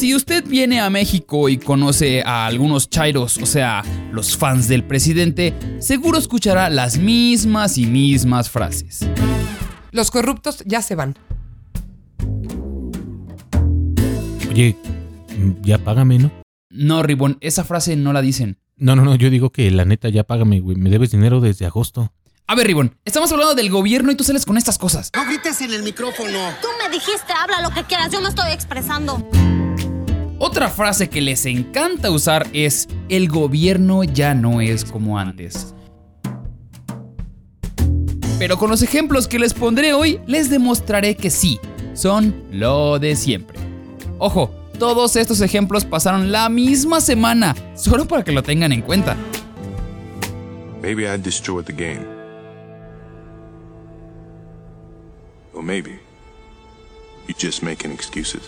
Si 0.00 0.14
usted 0.14 0.42
viene 0.46 0.80
a 0.80 0.88
México 0.88 1.50
y 1.50 1.58
conoce 1.58 2.22
a 2.24 2.46
algunos 2.46 2.88
chairos, 2.88 3.36
o 3.36 3.44
sea, 3.44 3.84
los 4.12 4.34
fans 4.34 4.66
del 4.66 4.82
presidente, 4.82 5.52
seguro 5.78 6.16
escuchará 6.16 6.70
las 6.70 6.96
mismas 6.96 7.76
y 7.76 7.84
mismas 7.84 8.48
frases. 8.48 9.00
Los 9.90 10.10
corruptos 10.10 10.62
ya 10.64 10.80
se 10.80 10.94
van. 10.94 11.18
Oye, 14.48 14.74
ya 15.60 15.76
págame, 15.76 16.18
¿no? 16.18 16.30
No, 16.70 17.02
Ribón, 17.02 17.36
esa 17.42 17.64
frase 17.64 17.94
no 17.94 18.14
la 18.14 18.22
dicen. 18.22 18.56
No, 18.78 18.96
no, 18.96 19.04
no, 19.04 19.16
yo 19.16 19.28
digo 19.28 19.50
que 19.50 19.70
la 19.70 19.84
neta 19.84 20.08
ya 20.08 20.24
págame, 20.24 20.60
güey. 20.60 20.78
Me 20.78 20.88
debes 20.88 21.10
dinero 21.10 21.42
desde 21.42 21.66
agosto. 21.66 22.10
A 22.46 22.54
ver, 22.54 22.66
Ribón, 22.66 22.96
estamos 23.04 23.30
hablando 23.32 23.54
del 23.54 23.68
gobierno 23.68 24.10
y 24.10 24.14
tú 24.14 24.24
sales 24.24 24.46
con 24.46 24.56
estas 24.56 24.78
cosas. 24.78 25.10
No 25.14 25.26
grites 25.26 25.60
en 25.60 25.74
el 25.74 25.82
micrófono. 25.82 26.38
Tú 26.62 26.68
me 26.82 26.88
dijiste, 26.88 27.34
habla 27.38 27.60
lo 27.60 27.68
que 27.74 27.84
quieras, 27.84 28.10
yo 28.10 28.22
me 28.22 28.30
estoy 28.30 28.50
expresando. 28.52 29.28
Otra 30.40 30.68
frase 30.68 31.08
que 31.08 31.20
les 31.20 31.46
encanta 31.46 32.10
usar 32.10 32.48
es, 32.52 32.88
el 33.08 33.28
gobierno 33.28 34.02
ya 34.02 34.34
no 34.34 34.60
es 34.60 34.84
como 34.84 35.18
antes. 35.18 35.74
Pero 38.38 38.58
con 38.58 38.70
los 38.70 38.82
ejemplos 38.82 39.28
que 39.28 39.38
les 39.38 39.54
pondré 39.54 39.92
hoy, 39.92 40.18
les 40.26 40.50
demostraré 40.50 41.14
que 41.14 41.30
sí, 41.30 41.60
son 41.92 42.34
lo 42.50 42.98
de 42.98 43.14
siempre. 43.14 43.58
Ojo, 44.18 44.50
Todos 44.80 45.14
estos 45.16 45.42
ejemplos 45.42 45.84
pasaron 45.84 46.32
la 46.32 46.48
misma 46.48 47.02
semana, 47.02 47.54
solo 47.76 48.08
para 48.08 48.24
que 48.24 48.32
lo 48.32 48.42
tengan 48.42 48.72
en 48.72 48.80
cuenta. 48.80 49.14
Maybe 50.80 51.02
I 51.02 51.18
destroyed 51.18 51.66
the 51.66 51.74
game. 51.74 52.00
Or 55.52 55.62
maybe 55.62 56.00
you're 57.28 57.36
just 57.38 57.62
making 57.62 57.92
excuses. 57.92 58.40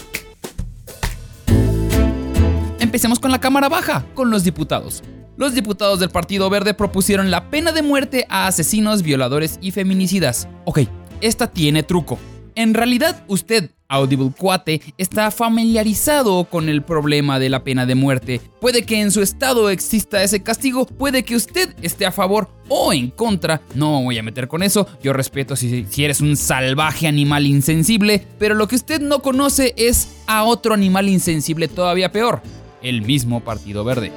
Empecemos 2.82 3.20
con 3.20 3.30
la 3.30 3.38
Cámara 3.38 3.68
Baja, 3.68 4.04
con 4.12 4.32
los 4.32 4.42
diputados. 4.42 5.04
Los 5.36 5.54
diputados 5.54 6.00
del 6.00 6.10
Partido 6.10 6.50
Verde 6.50 6.74
propusieron 6.74 7.30
la 7.30 7.48
pena 7.48 7.70
de 7.70 7.80
muerte 7.80 8.26
a 8.28 8.48
asesinos, 8.48 9.04
violadores 9.04 9.60
y 9.62 9.70
feminicidas. 9.70 10.48
Ok, 10.64 10.80
esta 11.20 11.46
tiene 11.46 11.84
truco. 11.84 12.18
En 12.56 12.74
realidad, 12.74 13.22
usted, 13.28 13.70
Audible 13.86 14.32
Cuate, 14.36 14.82
está 14.98 15.30
familiarizado 15.30 16.42
con 16.46 16.68
el 16.68 16.82
problema 16.82 17.38
de 17.38 17.50
la 17.50 17.62
pena 17.62 17.86
de 17.86 17.94
muerte. 17.94 18.40
Puede 18.60 18.82
que 18.82 19.00
en 19.00 19.12
su 19.12 19.22
estado 19.22 19.70
exista 19.70 20.24
ese 20.24 20.42
castigo, 20.42 20.84
puede 20.84 21.22
que 21.22 21.36
usted 21.36 21.76
esté 21.82 22.04
a 22.04 22.10
favor 22.10 22.50
o 22.68 22.92
en 22.92 23.10
contra. 23.10 23.62
No 23.76 24.00
me 24.00 24.06
voy 24.06 24.18
a 24.18 24.24
meter 24.24 24.48
con 24.48 24.64
eso, 24.64 24.88
yo 25.00 25.12
respeto 25.12 25.54
si, 25.54 25.86
si 25.88 26.04
eres 26.04 26.20
un 26.20 26.36
salvaje 26.36 27.06
animal 27.06 27.46
insensible, 27.46 28.26
pero 28.40 28.56
lo 28.56 28.66
que 28.66 28.74
usted 28.74 29.00
no 29.00 29.20
conoce 29.20 29.72
es 29.76 30.08
a 30.26 30.42
otro 30.42 30.74
animal 30.74 31.08
insensible 31.08 31.68
todavía 31.68 32.10
peor, 32.10 32.42
el 32.82 33.02
mismo 33.02 33.40
Partido 33.40 33.84
Verde 33.84 34.12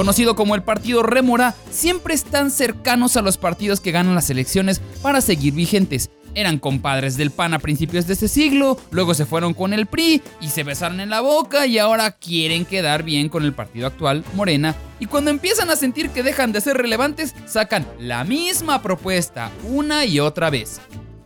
conocido 0.00 0.34
como 0.34 0.54
el 0.54 0.62
Partido 0.62 1.02
Rémora, 1.02 1.54
siempre 1.70 2.14
están 2.14 2.50
cercanos 2.50 3.18
a 3.18 3.22
los 3.22 3.36
partidos 3.36 3.80
que 3.80 3.92
ganan 3.92 4.14
las 4.14 4.30
elecciones 4.30 4.80
para 5.02 5.20
seguir 5.20 5.52
vigentes. 5.52 6.08
Eran 6.34 6.58
compadres 6.58 7.18
del 7.18 7.30
PAN 7.30 7.52
a 7.52 7.58
principios 7.58 8.06
de 8.06 8.14
este 8.14 8.26
siglo, 8.26 8.78
luego 8.90 9.12
se 9.12 9.26
fueron 9.26 9.52
con 9.52 9.74
el 9.74 9.84
PRI 9.84 10.22
y 10.40 10.48
se 10.48 10.62
besaron 10.62 11.00
en 11.00 11.10
la 11.10 11.20
boca 11.20 11.66
y 11.66 11.76
ahora 11.76 12.12
quieren 12.12 12.64
quedar 12.64 13.02
bien 13.02 13.28
con 13.28 13.44
el 13.44 13.52
partido 13.52 13.88
actual, 13.88 14.24
Morena, 14.34 14.74
y 15.00 15.04
cuando 15.04 15.30
empiezan 15.30 15.68
a 15.68 15.76
sentir 15.76 16.08
que 16.08 16.22
dejan 16.22 16.52
de 16.52 16.62
ser 16.62 16.78
relevantes, 16.78 17.34
sacan 17.46 17.86
la 17.98 18.24
misma 18.24 18.80
propuesta 18.80 19.50
una 19.64 20.06
y 20.06 20.18
otra 20.18 20.48
vez. 20.48 20.80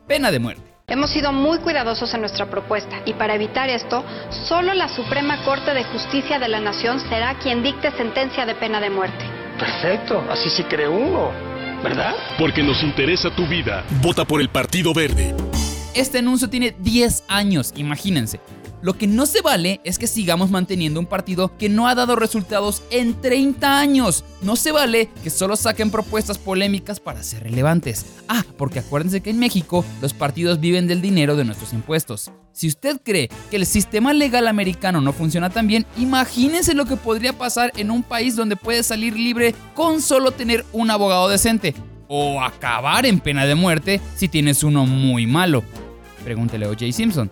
Pena 0.09 0.33
de 0.33 0.41
muerte. 0.41 0.74
Hemos 0.87 1.11
sido 1.13 1.33
muy 1.33 1.61
cuidadosos 1.61 2.13
en 2.13 2.21
nuestra 2.21 2.51
propuesta 2.51 3.01
y 3.07 3.15
para 3.15 3.35
evitar 3.35 3.71
esto, 3.71 4.05
solo 4.47 4.75
la 4.75 4.87
Suprema 4.91 5.43
Corte 5.43 5.73
de 5.73 5.83
Justicia 5.85 6.39
de 6.39 6.47
la 6.47 6.61
Nación 6.61 7.01
será 7.09 7.39
quien 7.39 7.63
dicte 7.63 7.91
sentencia 7.93 8.45
de 8.45 8.55
pena 8.55 8.81
de 8.81 8.91
muerte. 8.91 9.25
Perfecto, 9.59 10.23
así 10.31 10.51
se 10.51 10.65
cree 10.65 10.87
uno, 10.87 11.31
¿verdad? 11.83 12.15
Porque 12.39 12.63
nos 12.63 12.83
interesa 12.83 13.31
tu 13.31 13.47
vida. 13.47 13.83
Vota 14.03 14.27
por 14.27 14.43
el 14.43 14.51
Partido 14.51 14.93
Verde. 14.93 15.35
Este 15.95 16.19
anuncio 16.19 16.51
tiene 16.51 16.77
10 16.79 17.25
años, 17.29 17.73
imagínense. 17.77 18.41
Lo 18.85 18.99
que 18.99 19.07
no 19.07 19.25
se 19.25 19.41
vale 19.41 19.81
es 19.83 19.99
que 19.99 20.07
sigamos 20.07 20.51
manteniendo 20.51 21.01
un 21.01 21.07
partido 21.07 21.57
que 21.57 21.71
no 21.71 21.89
ha 21.89 21.95
dado 21.95 22.17
resultados 22.17 22.83
en 22.91 23.19
30 23.19 23.79
años. 23.79 24.27
No 24.43 24.57
se 24.57 24.73
vale 24.73 25.09
que 25.23 25.31
solo 25.31 25.57
saquen 25.57 25.91
propuestas 25.91 26.37
polémicas 26.37 27.01
para 27.01 27.23
ser 27.23 27.45
relevantes. 27.45 28.05
Ah, 28.29 28.45
porque 28.59 28.81
acuérdense 28.81 29.23
que 29.23 29.31
en 29.31 29.39
México 29.39 29.87
los 30.03 30.13
partidos 30.13 30.61
viven 30.61 30.87
del 30.87 31.01
dinero 31.01 31.35
de 31.35 31.47
nuestros 31.47 31.73
impuestos. 31.73 32.31
Si 32.53 32.69
usted 32.69 33.01
cree 33.03 33.31
que 33.51 33.57
el 33.57 33.65
sistema 33.65 34.13
legal 34.13 34.47
americano 34.47 35.01
no 35.01 35.15
funciona 35.15 35.49
tan 35.49 35.67
bien, 35.67 35.87
imagínense 35.97 36.75
lo 36.75 36.85
que 36.85 36.99
podría 36.99 37.39
pasar 37.39 37.73
en 37.79 37.91
un 37.91 38.03
país 38.03 38.37
donde 38.37 38.57
puedes 38.57 38.85
salir 38.85 39.17
libre 39.17 39.55
con 39.73 40.03
solo 40.03 40.33
tener 40.33 40.63
un 40.75 40.91
abogado 40.91 41.31
decente. 41.31 41.75
O 42.07 42.43
acabar 42.43 43.07
en 43.07 43.19
pena 43.19 43.47
de 43.47 43.55
muerte 43.55 44.03
si 44.15 44.29
tienes 44.29 44.63
uno 44.63 44.85
muy 44.85 45.27
malo. 45.27 45.65
Pregúntele 46.23 46.67
a 46.67 46.69
O.J. 46.69 46.93
Simpson 46.93 47.31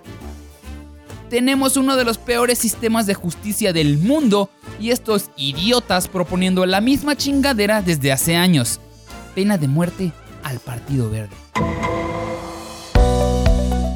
tenemos 1.32 1.78
uno 1.78 1.96
de 1.96 2.04
los 2.04 2.18
peores 2.18 2.58
sistemas 2.58 3.06
de 3.06 3.14
justicia 3.14 3.72
del 3.72 3.96
mundo 3.96 4.50
y 4.78 4.90
estos 4.90 5.30
idiotas 5.38 6.06
proponiendo 6.06 6.66
la 6.66 6.82
misma 6.82 7.16
chingadera 7.16 7.80
desde 7.80 8.12
hace 8.12 8.36
años. 8.36 8.80
Pena 9.34 9.56
de 9.56 9.66
muerte 9.66 10.12
al 10.42 10.58
Partido 10.58 11.08
Verde. 11.08 11.34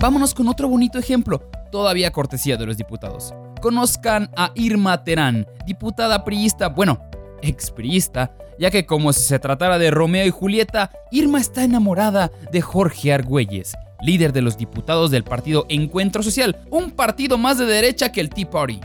Vámonos 0.01 0.33
con 0.33 0.49
otro 0.49 0.67
bonito 0.71 0.99
ejemplo, 0.99 1.41
todavía 1.71 2.11
cortesía 2.11 2.57
de 2.57 2.65
los 2.65 2.79
diputados. 2.79 3.35
Conozcan 3.61 4.31
a 4.35 4.53
Irma 4.55 5.05
Terán, 5.05 5.47
diputada 5.67 6.25
priista, 6.25 6.71
bueno, 6.71 7.03
expriista, 7.43 8.33
ya 8.59 8.71
que 8.71 8.87
como 8.87 9.13
si 9.13 9.21
se 9.21 9.39
tratara 9.39 9.79
de 9.79 9.91
Romeo 9.91 10.25
y 10.25 10.31
Julieta, 10.31 10.91
Irma 11.11 11.39
está 11.39 11.65
enamorada 11.65 12.31
de 12.51 12.63
Jorge 12.63 13.13
Argüelles, 13.13 13.75
líder 14.03 14.33
de 14.33 14.43
los 14.43 14.57
diputados 14.57 15.11
del 15.11 15.25
partido 15.25 15.67
Encuentro 15.69 16.23
Social, 16.23 16.59
un 16.71 16.91
partido 16.91 17.39
más 17.39 17.59
de 17.59 17.67
derecha 17.67 18.13
que 18.13 18.21
el 18.21 18.31
Tea 18.31 18.51
Party. 18.51 18.81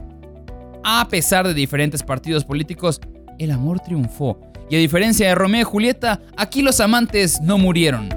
A 0.83 1.07
pesar 1.09 1.47
de 1.47 1.53
diferentes 1.53 2.03
partidos 2.03 2.43
políticos, 2.43 2.99
el 3.37 3.51
amor 3.51 3.79
triunfó, 3.79 4.39
y 4.69 4.75
a 4.75 4.79
diferencia 4.79 5.27
de 5.27 5.35
Romeo 5.35 5.61
y 5.61 5.65
Julieta, 5.65 6.21
aquí 6.37 6.61
los 6.61 6.79
amantes 6.79 7.41
no 7.41 7.57
murieron. 7.57 8.09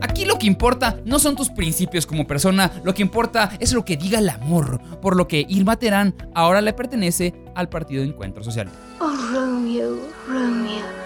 Aquí 0.00 0.24
lo 0.24 0.38
que 0.38 0.46
importa 0.46 0.98
no 1.04 1.18
son 1.18 1.36
tus 1.36 1.50
principios 1.50 2.06
como 2.06 2.26
persona, 2.26 2.72
lo 2.82 2.94
que 2.94 3.02
importa 3.02 3.52
es 3.60 3.72
lo 3.72 3.84
que 3.84 3.96
diga 3.96 4.18
el 4.18 4.28
amor, 4.28 4.80
por 5.00 5.14
lo 5.14 5.28
que 5.28 5.44
Irma 5.48 5.76
Terán 5.76 6.14
ahora 6.34 6.60
le 6.60 6.72
pertenece 6.72 7.34
al 7.54 7.68
partido 7.68 8.02
Encuentro 8.02 8.42
Social. 8.42 8.68
Oh, 8.98 9.14
Romeo, 9.32 9.98
Romeo. 10.26 11.05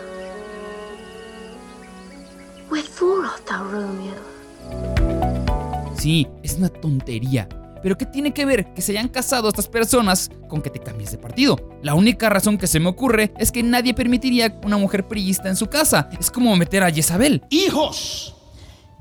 Sí, 5.96 6.26
es 6.42 6.54
una 6.54 6.68
tontería. 6.68 7.48
Pero 7.82 7.96
¿qué 7.96 8.06
tiene 8.06 8.32
que 8.32 8.44
ver 8.44 8.74
que 8.74 8.82
se 8.82 8.92
hayan 8.92 9.08
casado 9.08 9.48
estas 9.48 9.68
personas 9.68 10.30
con 10.48 10.60
que 10.60 10.70
te 10.70 10.78
cambies 10.78 11.12
de 11.12 11.18
partido? 11.18 11.56
La 11.82 11.94
única 11.94 12.28
razón 12.28 12.58
que 12.58 12.66
se 12.66 12.78
me 12.78 12.88
ocurre 12.88 13.32
es 13.38 13.50
que 13.50 13.62
nadie 13.62 13.94
permitiría 13.94 14.60
una 14.62 14.76
mujer 14.76 15.08
priista 15.08 15.48
en 15.48 15.56
su 15.56 15.66
casa. 15.66 16.10
Es 16.18 16.30
como 16.30 16.54
meter 16.56 16.82
a 16.82 16.90
Jezabel. 16.90 17.42
Hijos 17.50 18.34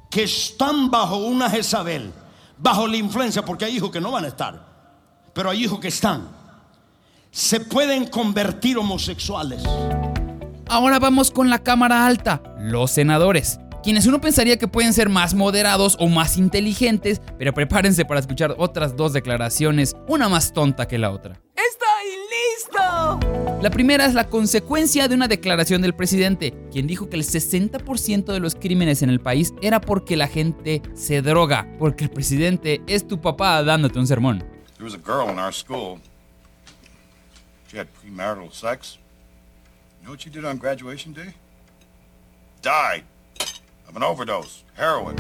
que 0.10 0.24
están 0.24 0.90
bajo 0.90 1.18
una 1.18 1.50
Jezabel, 1.50 2.12
bajo 2.58 2.88
la 2.88 2.98
influencia, 2.98 3.46
porque 3.46 3.66
hay 3.66 3.78
hijos 3.78 3.92
que 3.92 4.02
no 4.02 4.12
van 4.12 4.26
a 4.26 4.30
estar, 4.30 4.66
pero 5.34 5.50
hay 5.50 5.64
hijos 5.64 5.80
que 5.80 5.90
están, 5.90 6.28
se 7.32 7.60
pueden 7.60 8.08
convertir 8.08 8.78
homosexuales. 8.78 9.64
Ahora 10.72 11.00
vamos 11.00 11.32
con 11.32 11.50
la 11.50 11.58
Cámara 11.58 12.06
Alta, 12.06 12.44
los 12.60 12.92
senadores. 12.92 13.60
Quienes 13.82 14.06
uno 14.06 14.22
pensaría 14.22 14.60
que 14.60 14.68
pueden 14.68 14.94
ser 14.94 15.10
más 15.10 15.34
moderados 15.34 15.98
o 16.00 16.08
más 16.10 16.38
inteligentes, 16.38 17.24
pero 17.40 17.56
prepárense 17.56 18.06
para 18.06 18.20
escuchar 18.20 18.54
otras 18.60 18.96
dos 18.96 19.12
declaraciones, 19.12 19.96
una 20.08 20.30
más 20.30 20.54
tonta 20.54 20.88
que 20.88 21.00
la 21.00 21.10
otra. 21.10 21.42
¡Estoy 21.56 22.20
listo! 22.30 23.60
La 23.64 23.72
primera 23.72 24.06
es 24.06 24.14
la 24.14 24.26
consecuencia 24.26 25.08
de 25.08 25.16
una 25.16 25.28
declaración 25.28 25.82
del 25.82 25.96
presidente, 25.96 26.54
quien 26.72 26.86
dijo 26.86 27.10
que 27.10 27.16
el 27.16 27.24
60% 27.24 28.32
de 28.32 28.40
los 28.40 28.54
crímenes 28.54 29.02
en 29.02 29.10
el 29.10 29.20
país 29.20 29.56
era 29.64 29.82
porque 29.82 30.16
la 30.18 30.28
gente 30.28 30.84
se 30.94 31.24
droga, 31.24 31.68
porque 31.80 32.04
el 32.04 32.12
presidente 32.12 32.84
es 32.86 33.08
tu 33.08 33.20
papá 33.20 33.64
dándote 33.64 33.98
un 33.98 34.06
sermón. 34.06 34.44
There 34.78 34.84
was 34.84 34.94
a 34.94 35.00
girl 35.00 35.32
in 35.34 35.40
our 35.40 35.52
school. 35.52 36.00
She 37.72 37.80
had 37.80 37.88
premarital 38.04 38.52
sex. 38.54 39.00
You 40.10 40.16
know 40.16 40.18
what 40.18 40.24
she 40.24 40.32
did 40.32 40.44
on 40.44 40.58
graduation 40.58 41.14
day? 41.14 41.36
Died 42.64 43.04
of 43.88 43.96
an 43.96 44.02
overdose, 44.02 44.64
heroin. 44.76 45.16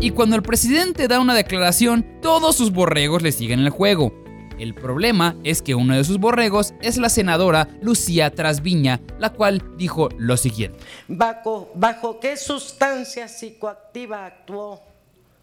Y 0.00 0.10
cuando 0.10 0.34
el 0.34 0.42
presidente 0.42 1.06
da 1.06 1.20
una 1.20 1.34
declaración, 1.34 2.04
todos 2.20 2.56
sus 2.56 2.72
borregos 2.72 3.22
le 3.22 3.30
siguen 3.30 3.60
el 3.60 3.70
juego. 3.70 4.12
El 4.58 4.74
problema 4.74 5.36
es 5.44 5.62
que 5.62 5.76
uno 5.76 5.94
de 5.94 6.02
sus 6.02 6.18
borregos 6.18 6.74
es 6.82 6.96
la 6.96 7.10
senadora 7.10 7.68
Lucía 7.80 8.32
Trasviña, 8.32 9.00
la 9.20 9.30
cual 9.30 9.62
dijo 9.76 10.08
lo 10.18 10.36
siguiente. 10.36 10.80
¿Bajo, 11.06 11.70
bajo 11.76 12.18
qué 12.18 12.36
sustancia 12.36 13.28
psicoactiva 13.28 14.26
actuó 14.26 14.82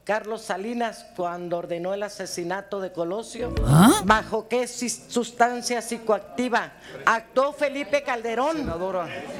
Carlos 0.04 0.42
Salinas 0.42 1.06
cuando 1.16 1.58
ordenó 1.58 1.94
el 1.94 2.02
asesinato 2.02 2.80
de 2.80 2.92
Colosio? 2.92 3.54
¿Ah? 3.66 4.02
¿Bajo 4.04 4.48
qué 4.48 4.68
sustancia 4.68 5.82
psicoactiva 5.82 6.72
actuó 7.06 7.54
Felipe 7.54 8.02
Calderón 8.04 8.72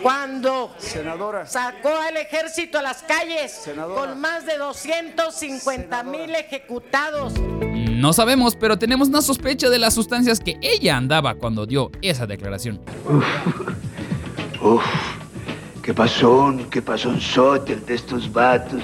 cuando 0.04 0.72
sacó 1.46 1.90
al 1.90 2.18
ejército 2.18 2.78
a 2.78 2.84
las 2.84 3.02
calles 3.02 3.70
con 3.96 4.20
más 4.20 4.46
de 4.46 4.58
250 4.58 6.04
mil 6.04 6.36
ejecutados? 6.36 7.34
No 7.40 8.14
sabemos, 8.14 8.56
pero 8.56 8.78
tenemos 8.78 9.08
una 9.10 9.22
sospecha 9.22 9.70
de 9.70 9.80
las 9.80 9.96
sustancias 9.96 10.40
que 10.40 10.58
ella 10.62 10.96
andaba 10.96 11.36
cuando 11.36 11.66
dio 11.66 11.92
esa 12.02 12.28
declaración. 12.28 12.80
Uf, 14.62 14.84
qué 15.82 15.94
pasó, 15.94 16.54
qué 16.70 16.82
pasó 16.84 17.20
sóter 17.20 17.84
de 17.84 17.96
estos 17.96 18.32
vatos. 18.32 18.84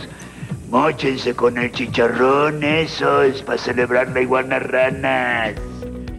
Móchense 0.70 1.34
con 1.34 1.58
el 1.58 1.72
chicharrón, 1.72 2.62
eso 2.64 3.22
es 3.22 3.42
para 3.42 3.58
celebrar 3.58 4.10
la 4.10 4.22
iguana 4.22 4.60
ranas. 4.60 5.54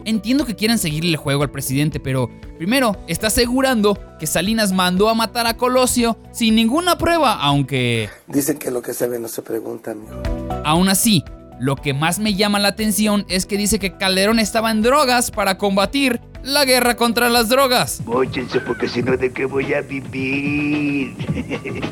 Entiendo 0.06 0.46
que 0.46 0.56
quieren 0.56 0.78
seguirle 0.78 1.10
el 1.10 1.16
juego 1.16 1.42
al 1.42 1.50
presidente, 1.50 2.00
pero 2.00 2.30
primero 2.56 2.96
está 3.08 3.26
asegurando 3.26 3.98
que 4.18 4.26
Salinas 4.26 4.72
mandó 4.72 5.10
a 5.10 5.14
matar 5.14 5.46
a 5.46 5.58
Colosio 5.58 6.16
sin 6.32 6.54
ninguna 6.54 6.96
prueba, 6.96 7.34
aunque... 7.34 8.08
Dicen 8.26 8.58
que 8.58 8.70
lo 8.70 8.80
que 8.80 8.94
se 8.94 9.06
ve 9.06 9.18
no 9.18 9.28
se 9.28 9.42
pregunta, 9.42 9.90
amigo. 9.90 10.22
Aún 10.64 10.88
así, 10.88 11.24
Lo 11.60 11.74
que 11.74 11.92
más 11.92 12.20
me 12.20 12.34
llama 12.34 12.60
la 12.60 12.68
atención 12.68 13.26
es 13.28 13.44
que 13.44 13.56
dice 13.56 13.80
que 13.80 13.96
Calderón 13.96 14.38
estaba 14.38 14.70
en 14.70 14.80
drogas 14.80 15.32
para 15.32 15.58
combatir 15.58 16.20
la 16.44 16.64
guerra 16.64 16.94
contra 16.94 17.28
las 17.28 17.48
drogas. 17.48 18.00
Móchense 18.06 18.60
porque 18.60 18.86
si 18.86 19.02
no, 19.02 19.16
¿de 19.16 19.32
qué 19.32 19.44
voy 19.44 19.74
a 19.74 19.80
vivir? 19.80 21.16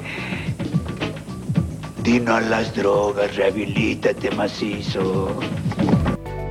Dino 2.07 2.37
a 2.37 2.41
las 2.41 2.73
drogas, 2.73 3.35
rehabilítate 3.35 4.31
macizo. 4.31 5.41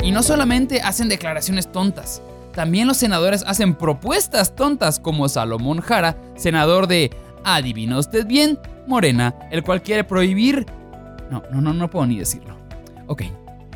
Y 0.03 0.11
no 0.11 0.21
solamente 0.21 0.81
hacen 0.81 1.07
declaraciones 1.07 1.71
tontas, 1.71 2.21
también 2.53 2.87
los 2.87 2.97
senadores 2.97 3.41
hacen 3.47 3.73
propuestas 3.73 4.53
tontas 4.53 4.99
como 4.99 5.29
Salomón 5.29 5.79
Jara, 5.79 6.17
senador 6.35 6.87
de 6.87 7.09
Adivina 7.45 7.97
usted 7.97 8.27
bien, 8.27 8.59
Morena, 8.85 9.33
el 9.49 9.63
cual 9.63 9.81
quiere 9.81 10.03
prohibir... 10.03 10.65
No, 11.31 11.41
no, 11.53 11.61
no, 11.61 11.73
no 11.73 11.89
puedo 11.89 12.05
ni 12.05 12.19
decirlo. 12.19 12.57
Ok, 13.07 13.23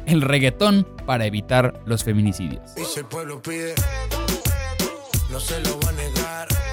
el 0.06 0.22
reggaetón 0.22 0.86
para 1.06 1.26
evitar 1.28 1.80
los 1.86 2.04
feminicidios. 2.04 2.72
Si 2.76 3.00
el 3.00 3.06
pueblo 3.06 3.42
pide, 3.42 3.74
no 5.32 5.40
se 5.40 5.62
lo 5.62 5.80
va 5.80 5.90
a 5.90 5.94
negar. 5.94 6.69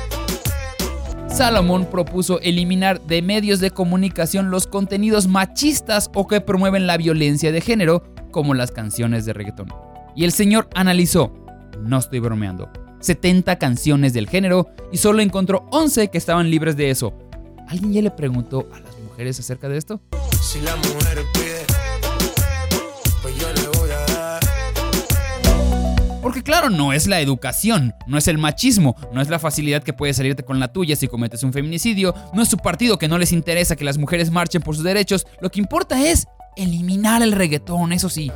Salomón 1.36 1.84
propuso 1.90 2.40
eliminar 2.40 2.98
de 3.02 3.20
medios 3.20 3.60
de 3.60 3.70
comunicación 3.70 4.50
los 4.50 4.66
contenidos 4.66 5.28
machistas 5.28 6.10
o 6.14 6.26
que 6.26 6.40
promueven 6.40 6.86
la 6.86 6.96
violencia 6.96 7.52
de 7.52 7.60
género, 7.60 8.02
como 8.30 8.54
las 8.54 8.70
canciones 8.70 9.26
de 9.26 9.34
reggaetón. 9.34 9.68
Y 10.14 10.24
el 10.24 10.32
señor 10.32 10.66
analizó, 10.74 11.34
no 11.82 11.98
estoy 11.98 12.20
bromeando, 12.20 12.70
70 13.00 13.58
canciones 13.58 14.14
del 14.14 14.30
género 14.30 14.68
y 14.90 14.96
solo 14.96 15.20
encontró 15.20 15.68
11 15.72 16.08
que 16.08 16.16
estaban 16.16 16.50
libres 16.50 16.74
de 16.74 16.88
eso. 16.88 17.12
¿Alguien 17.68 17.92
ya 17.92 18.00
le 18.00 18.12
preguntó 18.12 18.66
a 18.72 18.80
las 18.80 18.98
mujeres 19.00 19.38
acerca 19.38 19.68
de 19.68 19.76
esto? 19.76 20.00
Si 20.40 20.62
la 20.62 20.74
mujer 20.76 21.18
pide, 21.34 21.66
Porque 26.26 26.42
claro, 26.42 26.70
no 26.70 26.92
es 26.92 27.06
la 27.06 27.20
educación, 27.20 27.94
no 28.08 28.18
es 28.18 28.26
el 28.26 28.36
machismo, 28.36 28.96
no 29.12 29.22
es 29.22 29.28
la 29.28 29.38
facilidad 29.38 29.84
que 29.84 29.92
puedes 29.92 30.16
salirte 30.16 30.42
con 30.42 30.58
la 30.58 30.72
tuya 30.72 30.96
si 30.96 31.06
cometes 31.06 31.44
un 31.44 31.52
feminicidio, 31.52 32.16
no 32.32 32.42
es 32.42 32.48
su 32.48 32.56
partido 32.56 32.98
que 32.98 33.06
no 33.06 33.16
les 33.16 33.30
interesa 33.30 33.76
que 33.76 33.84
las 33.84 33.96
mujeres 33.96 34.32
marchen 34.32 34.60
por 34.60 34.74
sus 34.74 34.82
derechos, 34.82 35.24
lo 35.40 35.52
que 35.52 35.60
importa 35.60 36.04
es 36.04 36.26
eliminar 36.56 37.22
el 37.22 37.30
reggaetón, 37.30 37.92
eso 37.92 38.08
sí. 38.08 38.32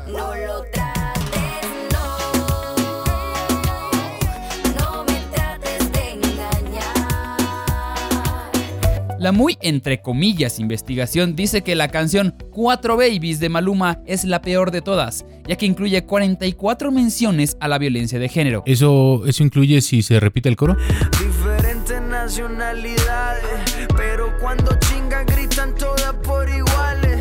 La 9.20 9.32
muy 9.32 9.58
entre 9.60 10.00
comillas 10.00 10.58
investigación 10.58 11.36
dice 11.36 11.60
que 11.60 11.74
la 11.74 11.88
canción 11.88 12.34
Cuatro 12.50 12.96
Babies 12.96 13.38
de 13.38 13.50
Maluma 13.50 14.00
es 14.06 14.24
la 14.24 14.40
peor 14.40 14.70
de 14.70 14.80
todas, 14.80 15.26
ya 15.46 15.56
que 15.56 15.66
incluye 15.66 16.06
44 16.06 16.90
menciones 16.90 17.58
a 17.60 17.68
la 17.68 17.76
violencia 17.76 18.18
de 18.18 18.30
género. 18.30 18.62
¿Eso, 18.64 19.26
¿Eso 19.26 19.42
incluye 19.42 19.82
si 19.82 20.00
se 20.00 20.18
repite 20.20 20.48
el 20.48 20.56
coro? 20.56 20.74
Diferentes 21.22 22.00
nacionalidades, 22.00 23.88
pero 23.94 24.34
cuando 24.40 24.74
chingan 24.88 25.26
gritan 25.26 25.74
todas 25.74 26.14
por 26.24 26.48
iguales. 26.48 27.20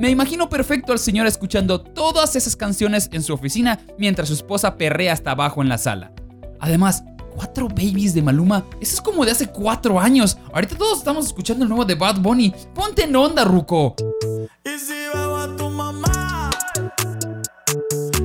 Me 0.00 0.10
imagino 0.10 0.48
perfecto 0.48 0.90
al 0.90 0.98
señor 0.98 1.28
escuchando 1.28 1.80
todas 1.80 2.34
esas 2.34 2.56
canciones 2.56 3.08
en 3.12 3.22
su 3.22 3.32
oficina 3.32 3.78
mientras 3.96 4.26
su 4.26 4.34
esposa 4.34 4.76
perrea 4.76 5.12
hasta 5.12 5.30
abajo 5.30 5.62
en 5.62 5.68
la 5.68 5.78
sala. 5.78 6.10
Además, 6.58 7.04
cuatro 7.34 7.68
babies 7.68 8.14
de 8.14 8.22
Maluma, 8.22 8.64
eso 8.80 8.94
es 8.94 9.00
como 9.00 9.24
de 9.24 9.32
hace 9.32 9.46
cuatro 9.48 9.98
años. 9.98 10.36
Ahorita 10.52 10.76
todos 10.76 10.98
estamos 10.98 11.26
escuchando 11.26 11.64
el 11.64 11.68
nuevo 11.68 11.84
de 11.84 11.94
Bad 11.94 12.20
Bunny. 12.20 12.52
Ponte 12.74 13.04
en 13.04 13.16
onda, 13.16 13.44
Ruco. 13.44 13.94
Y 14.64 14.78
si 14.78 14.92
veo 15.12 15.36
a 15.36 15.56
tu 15.56 15.68
mamá, 15.68 16.50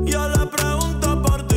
yo 0.06 0.30
le 0.30 0.46
pregunto 0.48 1.22
por 1.22 1.48
ti. 1.48 1.56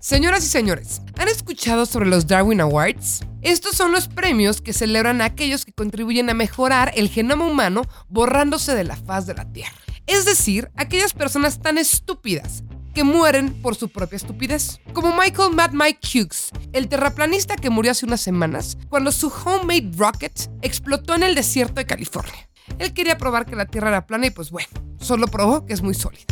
Señoras 0.00 0.44
y 0.44 0.48
señores, 0.48 1.02
¿han 1.18 1.28
escuchado 1.28 1.86
sobre 1.86 2.06
los 2.06 2.26
Darwin 2.26 2.60
Awards? 2.60 3.20
Estos 3.42 3.76
son 3.76 3.92
los 3.92 4.08
premios 4.08 4.60
que 4.60 4.72
celebran 4.72 5.20
a 5.20 5.26
aquellos 5.26 5.64
que 5.64 5.72
contribuyen 5.72 6.28
a 6.28 6.34
mejorar 6.34 6.92
el 6.96 7.08
genoma 7.08 7.46
humano 7.46 7.82
borrándose 8.08 8.74
de 8.74 8.84
la 8.84 8.96
faz 8.96 9.26
de 9.26 9.34
la 9.34 9.44
Tierra. 9.52 9.76
Es 10.08 10.24
decir, 10.24 10.70
aquellas 10.74 11.12
personas 11.12 11.60
tan 11.60 11.76
estúpidas 11.76 12.64
que 12.94 13.04
mueren 13.04 13.52
por 13.60 13.74
su 13.74 13.90
propia 13.90 14.16
estupidez. 14.16 14.80
Como 14.94 15.14
Michael 15.14 15.54
Mad 15.54 15.72
Mike 15.72 16.00
Hughes, 16.02 16.50
el 16.72 16.88
terraplanista 16.88 17.56
que 17.56 17.68
murió 17.68 17.92
hace 17.92 18.06
unas 18.06 18.22
semanas 18.22 18.78
cuando 18.88 19.12
su 19.12 19.28
homemade 19.28 19.92
rocket 19.98 20.50
explotó 20.62 21.14
en 21.14 21.24
el 21.24 21.34
desierto 21.34 21.74
de 21.74 21.84
California. 21.84 22.48
Él 22.78 22.94
quería 22.94 23.18
probar 23.18 23.44
que 23.44 23.54
la 23.54 23.66
Tierra 23.66 23.88
era 23.88 24.06
plana 24.06 24.28
y 24.28 24.30
pues 24.30 24.50
bueno, 24.50 24.68
solo 24.98 25.26
probó 25.26 25.66
que 25.66 25.74
es 25.74 25.82
muy 25.82 25.92
sólida. 25.92 26.24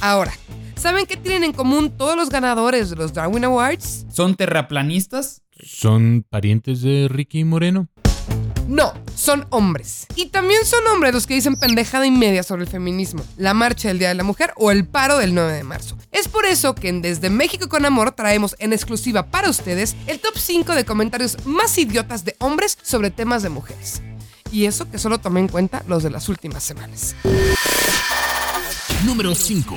Ahora, 0.00 0.32
¿saben 0.74 1.06
qué 1.06 1.16
tienen 1.16 1.44
en 1.44 1.52
común 1.52 1.96
todos 1.96 2.16
los 2.16 2.30
ganadores 2.30 2.90
de 2.90 2.96
los 2.96 3.12
Darwin 3.12 3.44
Awards? 3.44 4.06
¿Son 4.10 4.34
terraplanistas? 4.34 5.42
¿Son 5.52 6.26
parientes 6.28 6.82
de 6.82 7.06
Ricky 7.08 7.44
Moreno? 7.44 7.88
No, 8.66 8.94
son 9.14 9.46
hombres. 9.50 10.06
Y 10.16 10.26
también 10.26 10.64
son 10.64 10.86
hombres 10.86 11.12
los 11.12 11.26
que 11.26 11.34
dicen 11.34 11.56
pendejada 11.56 12.06
y 12.06 12.10
media 12.10 12.42
sobre 12.42 12.62
el 12.62 12.68
feminismo, 12.68 13.24
la 13.36 13.54
marcha 13.54 13.88
del 13.88 13.98
Día 13.98 14.08
de 14.08 14.14
la 14.14 14.24
Mujer 14.24 14.52
o 14.56 14.70
el 14.70 14.86
paro 14.86 15.18
del 15.18 15.34
9 15.34 15.52
de 15.52 15.64
marzo. 15.64 15.96
Es 16.12 16.28
por 16.28 16.46
eso 16.46 16.74
que 16.74 16.88
en 16.88 17.02
Desde 17.02 17.30
México 17.30 17.68
con 17.68 17.84
Amor 17.84 18.12
traemos 18.12 18.56
en 18.58 18.72
exclusiva 18.72 19.26
para 19.26 19.50
ustedes 19.50 19.96
el 20.06 20.20
top 20.20 20.36
5 20.36 20.74
de 20.74 20.84
comentarios 20.84 21.44
más 21.44 21.76
idiotas 21.76 22.24
de 22.24 22.36
hombres 22.38 22.78
sobre 22.82 23.10
temas 23.10 23.42
de 23.42 23.50
mujeres. 23.50 24.02
Y 24.50 24.66
eso 24.66 24.90
que 24.90 24.98
solo 24.98 25.18
tomé 25.18 25.40
en 25.40 25.48
cuenta 25.48 25.82
los 25.88 26.02
de 26.02 26.10
las 26.10 26.28
últimas 26.28 26.62
semanas. 26.62 27.14
Número 29.04 29.34
5. 29.34 29.74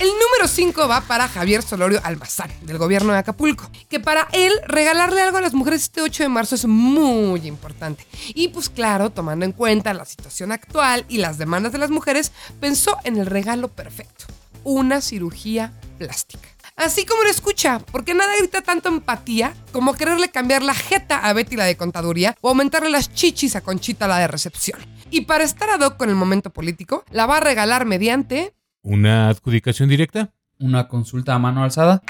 El 0.00 0.08
número 0.08 0.48
5 0.48 0.88
va 0.88 1.02
para 1.02 1.28
Javier 1.28 1.60
Solorio 1.60 2.00
Almazán, 2.02 2.50
del 2.62 2.78
gobierno 2.78 3.12
de 3.12 3.18
Acapulco, 3.18 3.70
que 3.90 4.00
para 4.00 4.28
él 4.32 4.50
regalarle 4.66 5.20
algo 5.20 5.36
a 5.36 5.42
las 5.42 5.52
mujeres 5.52 5.82
este 5.82 6.00
8 6.00 6.22
de 6.22 6.28
marzo 6.30 6.54
es 6.54 6.64
muy 6.64 7.46
importante. 7.46 8.06
Y 8.28 8.48
pues 8.48 8.70
claro, 8.70 9.10
tomando 9.10 9.44
en 9.44 9.52
cuenta 9.52 9.92
la 9.92 10.06
situación 10.06 10.52
actual 10.52 11.04
y 11.10 11.18
las 11.18 11.36
demandas 11.36 11.72
de 11.72 11.78
las 11.78 11.90
mujeres, 11.90 12.32
pensó 12.60 12.96
en 13.04 13.18
el 13.18 13.26
regalo 13.26 13.68
perfecto, 13.68 14.24
una 14.64 15.02
cirugía 15.02 15.74
plástica. 15.98 16.48
Así 16.76 17.04
como 17.04 17.22
lo 17.22 17.28
escucha, 17.28 17.80
porque 17.92 18.14
nada 18.14 18.34
grita 18.38 18.62
tanto 18.62 18.88
empatía 18.88 19.52
como 19.70 19.92
quererle 19.92 20.30
cambiar 20.30 20.62
la 20.62 20.72
jeta 20.72 21.18
a 21.18 21.34
Betty 21.34 21.56
la 21.56 21.66
de 21.66 21.76
contaduría 21.76 22.34
o 22.40 22.48
aumentarle 22.48 22.88
las 22.88 23.12
chichis 23.12 23.54
a 23.54 23.60
Conchita 23.60 24.08
la 24.08 24.16
de 24.16 24.28
recepción. 24.28 24.80
Y 25.10 25.22
para 25.22 25.44
estar 25.44 25.68
ad 25.68 25.80
hoc 25.80 25.98
con 25.98 26.08
el 26.08 26.14
momento 26.14 26.48
político, 26.48 27.04
la 27.10 27.26
va 27.26 27.36
a 27.36 27.40
regalar 27.40 27.84
mediante 27.84 28.54
¿Una 28.82 29.28
adjudicación 29.28 29.88
directa? 29.88 30.32
¿Una 30.58 30.88
consulta 30.88 31.34
a 31.34 31.38
mano 31.38 31.62
alzada? 31.62 32.02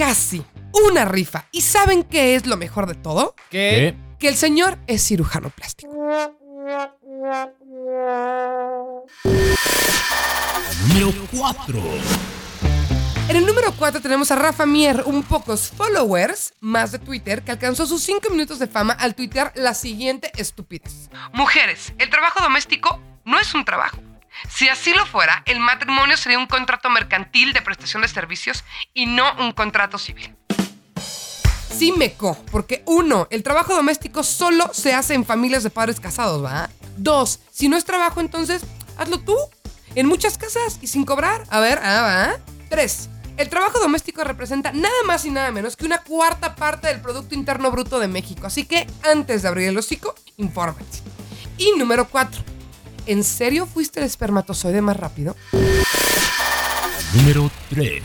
casi 0.00 0.42
una 0.88 1.04
rifa. 1.04 1.44
¿Y 1.52 1.60
saben 1.60 2.04
qué 2.04 2.34
es 2.34 2.46
lo 2.46 2.56
mejor 2.56 2.86
de 2.86 2.94
todo? 2.94 3.34
¿Qué? 3.50 3.94
Que 4.18 4.28
el 4.28 4.34
señor 4.34 4.78
es 4.86 5.06
cirujano 5.06 5.50
plástico. 5.50 5.92
Número 10.88 11.12
4. 11.36 11.82
En 13.28 13.36
el 13.36 13.44
número 13.44 13.74
4 13.78 14.00
tenemos 14.00 14.30
a 14.30 14.36
Rafa 14.36 14.64
Mier, 14.64 15.02
un 15.04 15.22
pocos 15.22 15.70
followers 15.70 16.54
más 16.60 16.92
de 16.92 16.98
Twitter, 16.98 17.42
que 17.42 17.50
alcanzó 17.50 17.84
sus 17.84 18.02
5 18.02 18.30
minutos 18.30 18.58
de 18.58 18.68
fama 18.68 18.94
al 18.94 19.14
tuitear 19.14 19.52
la 19.54 19.74
siguiente 19.74 20.32
estupidez. 20.34 21.10
Mujeres, 21.34 21.92
el 21.98 22.08
trabajo 22.08 22.42
doméstico 22.42 22.98
no 23.26 23.38
es 23.38 23.54
un 23.54 23.66
trabajo. 23.66 23.98
Si 24.48 24.68
así 24.68 24.92
lo 24.92 25.06
fuera, 25.06 25.42
el 25.46 25.60
matrimonio 25.60 26.16
sería 26.16 26.38
un 26.38 26.46
contrato 26.46 26.90
mercantil 26.90 27.52
de 27.52 27.62
prestación 27.62 28.02
de 28.02 28.08
servicios 28.08 28.64
y 28.94 29.06
no 29.06 29.24
un 29.38 29.52
contrato 29.52 29.98
civil. 29.98 30.34
Sí 31.70 31.92
me 31.92 32.12
co, 32.12 32.36
porque 32.50 32.82
uno, 32.86 33.26
el 33.30 33.42
trabajo 33.42 33.74
doméstico 33.74 34.22
solo 34.22 34.70
se 34.72 34.92
hace 34.92 35.14
en 35.14 35.24
familias 35.24 35.62
de 35.62 35.70
padres 35.70 36.00
casados, 36.00 36.44
¿va? 36.44 36.68
Dos, 36.96 37.40
si 37.50 37.68
no 37.68 37.76
es 37.76 37.84
trabajo, 37.84 38.20
entonces 38.20 38.62
hazlo 38.98 39.20
tú. 39.20 39.36
En 39.94 40.06
muchas 40.06 40.38
casas 40.38 40.78
y 40.80 40.86
sin 40.86 41.04
cobrar. 41.04 41.44
A 41.50 41.58
ver, 41.58 41.80
ah, 41.82 42.02
va. 42.02 42.54
Tres, 42.68 43.08
el 43.36 43.48
trabajo 43.48 43.78
doméstico 43.78 44.22
representa 44.22 44.70
nada 44.72 45.02
más 45.06 45.24
y 45.24 45.30
nada 45.30 45.50
menos 45.50 45.74
que 45.74 45.86
una 45.86 45.98
cuarta 46.02 46.54
parte 46.54 46.88
del 46.88 47.00
Producto 47.00 47.34
Interno 47.34 47.70
Bruto 47.70 47.98
de 47.98 48.06
México. 48.06 48.46
Así 48.46 48.64
que 48.66 48.86
antes 49.02 49.42
de 49.42 49.48
abrir 49.48 49.68
el 49.68 49.78
hocico, 49.78 50.14
infórmate. 50.36 50.98
Y 51.56 51.72
número 51.78 52.06
cuatro, 52.08 52.42
¿en 53.06 53.24
serio 53.24 53.66
fuiste 53.66 54.00
el 54.00 54.06
espermatozoide 54.06 54.82
más 54.82 54.96
rápido? 54.96 55.36
Número 57.14 57.50
3. 57.70 58.02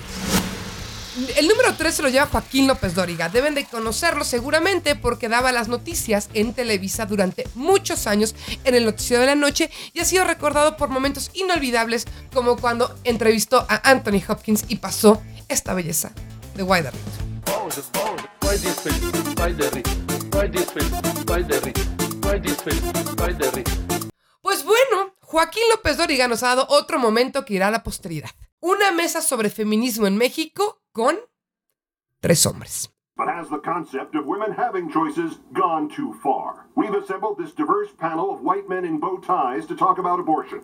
El 1.38 1.48
número 1.48 1.74
3 1.78 1.96
se 1.96 2.02
lo 2.02 2.10
lleva 2.10 2.26
Joaquín 2.26 2.68
López 2.68 2.94
Dóriga. 2.94 3.30
Deben 3.30 3.56
de 3.56 3.66
conocerlo 3.66 4.26
seguramente 4.26 4.96
porque 4.96 5.30
daba 5.30 5.54
las 5.54 5.70
noticias 5.70 6.30
en 6.34 6.54
Televisa 6.54 7.06
durante 7.06 7.48
muchos 7.56 8.06
años 8.06 8.36
en 8.66 8.76
el 8.76 8.84
noticiero 8.84 9.22
de 9.22 9.28
la 9.28 9.36
noche 9.36 9.70
y 9.94 10.02
ha 10.02 10.06
sido 10.06 10.26
recordado 10.26 10.76
por 10.76 10.90
momentos 10.90 11.32
inolvidables 11.34 12.06
como 12.34 12.58
cuando 12.58 12.94
entrevistó 13.06 13.66
a 13.70 13.90
Anthony 13.90 14.22
Hopkins 14.28 14.66
y 14.68 14.78
pasó 14.78 15.22
esta 15.48 15.74
belleza 15.74 16.12
de 16.56 16.64
Guaydarrito. 16.64 17.06
Pues 24.56 24.64
bueno, 24.64 25.12
Joaquín 25.20 25.64
López 25.70 25.98
Dóriga 25.98 26.30
nos 26.30 26.42
ha 26.42 26.56
dado 26.56 26.66
otro 26.70 26.98
momento 26.98 27.44
que 27.44 27.56
irá 27.56 27.68
a 27.68 27.72
la 27.72 27.84
posteridad. 27.84 28.30
Una 28.62 28.94
mesa 28.94 29.22
sobre 29.22 29.50
feminismo 29.50 30.08
en 30.08 30.16
México 30.16 30.82
con 30.94 31.18
tres 32.22 32.46
hombres. 32.46 32.90
But 33.18 33.28
has 33.28 33.50
the 33.50 33.60
concept 33.60 34.16
of 34.16 34.26
women 34.26 34.56
having 34.58 34.90
choices 34.90 35.42
gone 35.52 35.90
too 35.94 36.14
far? 36.24 36.70
We've 36.78 36.98
assembled 36.98 37.36
this 37.38 37.54
diverse 37.54 37.92
panel 38.00 38.30
of 38.30 38.40
white 38.44 38.70
men 38.70 38.86
in 38.86 38.98
bow 38.98 39.20
ties 39.20 39.68
to 39.68 39.76
talk 39.76 40.00
about 40.00 40.22
abortion. 40.22 40.62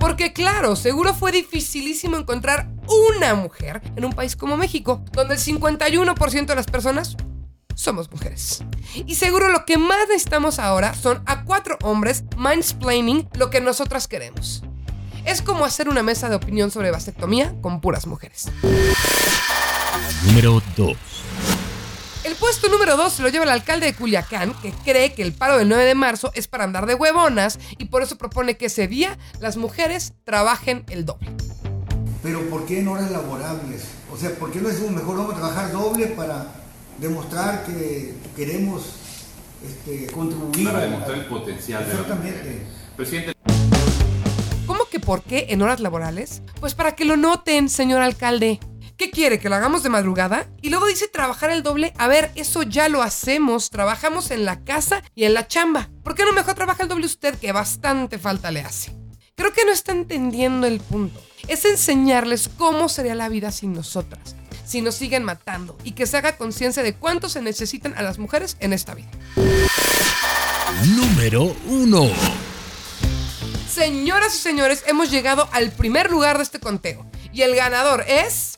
Porque 0.00 0.32
claro, 0.32 0.74
seguro 0.74 1.14
fue 1.14 1.30
dificilísimo 1.30 2.16
encontrar 2.16 2.68
una 2.88 3.36
mujer 3.36 3.80
en 3.94 4.04
un 4.04 4.12
país 4.12 4.34
como 4.34 4.56
México, 4.56 5.04
donde 5.12 5.34
el 5.34 5.40
51% 5.40 6.46
de 6.46 6.54
las 6.56 6.66
personas 6.66 7.16
somos 7.74 8.10
mujeres. 8.10 8.64
Y 9.06 9.14
seguro 9.14 9.50
lo 9.50 9.64
que 9.64 9.78
más 9.78 10.08
necesitamos 10.08 10.58
ahora 10.58 10.94
son 10.94 11.22
a 11.26 11.44
cuatro 11.44 11.78
hombres 11.82 12.24
mansplaining 12.36 13.28
lo 13.34 13.50
que 13.50 13.60
nosotras 13.60 14.08
queremos. 14.08 14.62
Es 15.24 15.42
como 15.42 15.64
hacer 15.64 15.88
una 15.88 16.02
mesa 16.02 16.28
de 16.28 16.36
opinión 16.36 16.70
sobre 16.70 16.90
vasectomía 16.90 17.54
con 17.60 17.80
puras 17.80 18.06
mujeres. 18.06 18.46
Número 20.24 20.62
2. 20.76 20.96
El 22.24 22.36
puesto 22.36 22.68
número 22.68 22.96
2 22.96 23.12
se 23.12 23.22
lo 23.22 23.28
lleva 23.28 23.44
el 23.44 23.50
alcalde 23.50 23.86
de 23.86 23.94
Culiacán, 23.94 24.54
que 24.62 24.72
cree 24.84 25.12
que 25.12 25.22
el 25.22 25.32
paro 25.32 25.58
del 25.58 25.68
9 25.68 25.84
de 25.84 25.94
marzo 25.94 26.30
es 26.34 26.46
para 26.46 26.64
andar 26.64 26.86
de 26.86 26.94
huevonas 26.94 27.58
y 27.78 27.86
por 27.86 28.02
eso 28.02 28.16
propone 28.16 28.56
que 28.56 28.66
ese 28.66 28.86
día 28.86 29.18
las 29.40 29.56
mujeres 29.56 30.14
trabajen 30.24 30.84
el 30.88 31.04
doble. 31.04 31.32
Pero 32.22 32.48
¿por 32.48 32.64
qué 32.66 32.78
en 32.78 32.88
horas 32.88 33.10
laborables? 33.10 33.82
O 34.12 34.16
sea, 34.16 34.30
¿por 34.36 34.52
qué 34.52 34.60
no 34.60 34.68
decimos 34.68 34.92
mejor 34.92 35.16
vamos 35.16 35.34
a 35.34 35.38
trabajar 35.38 35.72
doble 35.72 36.06
para 36.08 36.61
demostrar 37.02 37.64
que 37.66 38.14
queremos 38.36 38.82
este, 39.66 40.06
contribuir? 40.12 40.64
Para 40.64 40.78
a- 40.78 40.82
demostrar 40.82 41.18
el 41.18 41.26
potencial 41.26 41.82
de 41.86 41.92
la 41.94 42.00
Exactamente. 42.00 42.66
Presidente. 42.96 43.32
¿Cómo 44.66 44.86
que 44.86 45.00
por 45.00 45.22
qué 45.22 45.46
en 45.50 45.60
horas 45.62 45.80
laborales? 45.80 46.42
Pues 46.60 46.74
para 46.74 46.94
que 46.94 47.04
lo 47.04 47.16
noten, 47.16 47.68
señor 47.68 48.00
alcalde. 48.02 48.60
¿Qué 48.96 49.10
quiere? 49.10 49.40
¿Que 49.40 49.48
lo 49.48 49.56
hagamos 49.56 49.82
de 49.82 49.88
madrugada? 49.88 50.46
Y 50.60 50.70
luego 50.70 50.86
dice 50.86 51.08
trabajar 51.08 51.50
el 51.50 51.64
doble. 51.64 51.92
A 51.98 52.06
ver, 52.06 52.30
eso 52.36 52.62
ya 52.62 52.88
lo 52.88 53.02
hacemos. 53.02 53.70
Trabajamos 53.70 54.30
en 54.30 54.44
la 54.44 54.62
casa 54.62 55.02
y 55.16 55.24
en 55.24 55.34
la 55.34 55.48
chamba. 55.48 55.90
¿Por 56.04 56.14
qué 56.14 56.24
no 56.24 56.32
mejor 56.32 56.54
trabaja 56.54 56.84
el 56.84 56.88
doble 56.88 57.06
usted 57.06 57.34
que 57.36 57.50
bastante 57.50 58.18
falta 58.18 58.52
le 58.52 58.60
hace? 58.60 58.94
Creo 59.34 59.52
que 59.52 59.64
no 59.64 59.72
está 59.72 59.90
entendiendo 59.90 60.68
el 60.68 60.78
punto. 60.78 61.20
Es 61.48 61.64
enseñarles 61.64 62.48
cómo 62.56 62.88
sería 62.88 63.16
la 63.16 63.28
vida 63.28 63.50
sin 63.50 63.72
nosotras. 63.72 64.36
Si 64.64 64.80
nos 64.80 64.94
siguen 64.94 65.24
matando 65.24 65.76
y 65.84 65.92
que 65.92 66.06
se 66.06 66.16
haga 66.16 66.36
conciencia 66.36 66.82
de 66.82 66.94
cuánto 66.94 67.28
se 67.28 67.42
necesitan 67.42 67.94
a 67.96 68.02
las 68.02 68.18
mujeres 68.18 68.56
en 68.60 68.72
esta 68.72 68.94
vida. 68.94 69.10
Número 70.96 71.54
1. 71.68 72.10
Señoras 73.72 74.34
y 74.34 74.38
señores, 74.38 74.84
hemos 74.86 75.10
llegado 75.10 75.48
al 75.52 75.70
primer 75.70 76.10
lugar 76.10 76.36
de 76.36 76.42
este 76.42 76.60
conteo. 76.60 77.06
Y 77.32 77.42
el 77.42 77.54
ganador 77.54 78.04
es... 78.06 78.54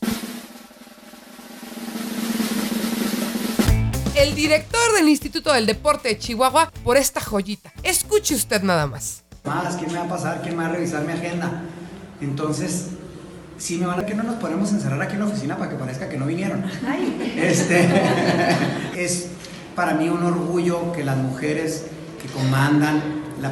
El 4.15 4.33
director 4.33 4.93
del 4.93 5.09
Instituto 5.09 5.51
del 5.53 5.65
Deporte 5.65 6.09
de 6.09 6.17
Chihuahua 6.17 6.71
por 6.83 6.97
esta 6.97 7.19
joyita. 7.21 7.71
Escuche 7.83 8.33
usted 8.33 8.61
nada 8.63 8.87
más. 8.87 9.23
más, 9.43 9.75
¿quién 9.75 9.91
me 9.91 9.99
va 9.99 10.05
a 10.05 10.09
pasar? 10.09 10.41
¿Quién 10.41 10.55
me 10.57 10.63
va 10.63 10.69
a 10.69 10.73
revisar 10.73 11.03
mi 11.05 11.13
agenda? 11.13 11.63
Entonces, 12.21 12.87
sí 13.57 13.77
me 13.77 13.85
van 13.85 13.99
a 13.99 14.05
que 14.05 14.15
no 14.15 14.23
nos 14.23 14.35
podemos 14.35 14.71
encerrar 14.71 15.01
aquí 15.01 15.13
en 15.13 15.19
la 15.19 15.25
oficina 15.25 15.57
para 15.57 15.69
que 15.71 15.77
parezca 15.77 16.09
que 16.09 16.17
no 16.17 16.25
vinieron. 16.25 16.63
Este 17.37 17.87
es 18.95 19.27
para 19.75 19.93
mí 19.93 20.09
un 20.09 20.23
orgullo 20.23 20.91
que 20.93 21.03
las 21.03 21.17
mujeres 21.17 21.85
que 22.21 22.27
comandan 22.29 23.01
la 23.41 23.51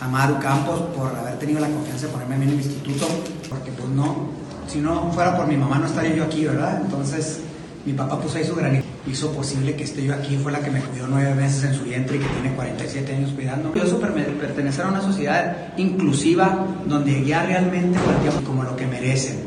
Amaru 0.00 0.38
Campos 0.40 0.80
por 0.96 1.16
haber 1.16 1.38
tenido 1.38 1.60
la 1.60 1.68
confianza 1.68 2.06
de 2.06 2.12
ponerme 2.12 2.34
a 2.34 2.38
mí 2.38 2.44
en 2.44 2.50
el 2.50 2.56
instituto, 2.56 3.06
porque 3.48 3.70
pues 3.70 3.88
no, 3.88 4.28
si 4.66 4.80
no 4.80 5.10
fuera 5.12 5.36
por 5.36 5.46
mi 5.46 5.56
mamá 5.56 5.78
no 5.78 5.86
estaría 5.86 6.14
yo 6.14 6.24
aquí, 6.24 6.44
¿verdad? 6.44 6.80
Entonces 6.84 7.40
mi 7.86 7.92
papá 7.92 8.18
puso 8.18 8.38
ahí 8.38 8.44
su 8.44 8.54
granito, 8.54 8.84
hizo 9.06 9.30
posible 9.32 9.74
que 9.74 9.84
esté 9.84 10.04
yo 10.04 10.14
aquí, 10.14 10.36
fue 10.36 10.50
la 10.52 10.60
que 10.60 10.70
me 10.70 10.80
cuidó 10.80 11.06
nueve 11.06 11.34
meses 11.34 11.64
en 11.64 11.74
su 11.74 11.84
vientre 11.84 12.16
y 12.16 12.20
que 12.20 12.26
tiene 12.26 12.54
47 12.54 13.14
años 13.14 13.32
cuidando. 13.32 13.74
Yo 13.74 13.86
super 13.86 14.12
pertenecer 14.12 14.86
a 14.86 14.88
una 14.88 15.02
sociedad 15.02 15.74
inclusiva 15.76 16.66
donde 16.86 17.24
ya 17.24 17.44
realmente 17.44 17.98
partíamos 17.98 18.42
como 18.42 18.62
lo 18.62 18.74
que 18.74 18.86
merecen. 18.86 19.40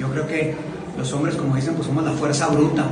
Yo 0.00 0.10
creo 0.10 0.26
que 0.26 0.54
los 0.98 1.12
hombres, 1.12 1.36
como 1.36 1.54
dicen, 1.54 1.74
pues 1.74 1.86
somos 1.86 2.04
la 2.04 2.12
fuerza 2.12 2.48
bruta, 2.48 2.86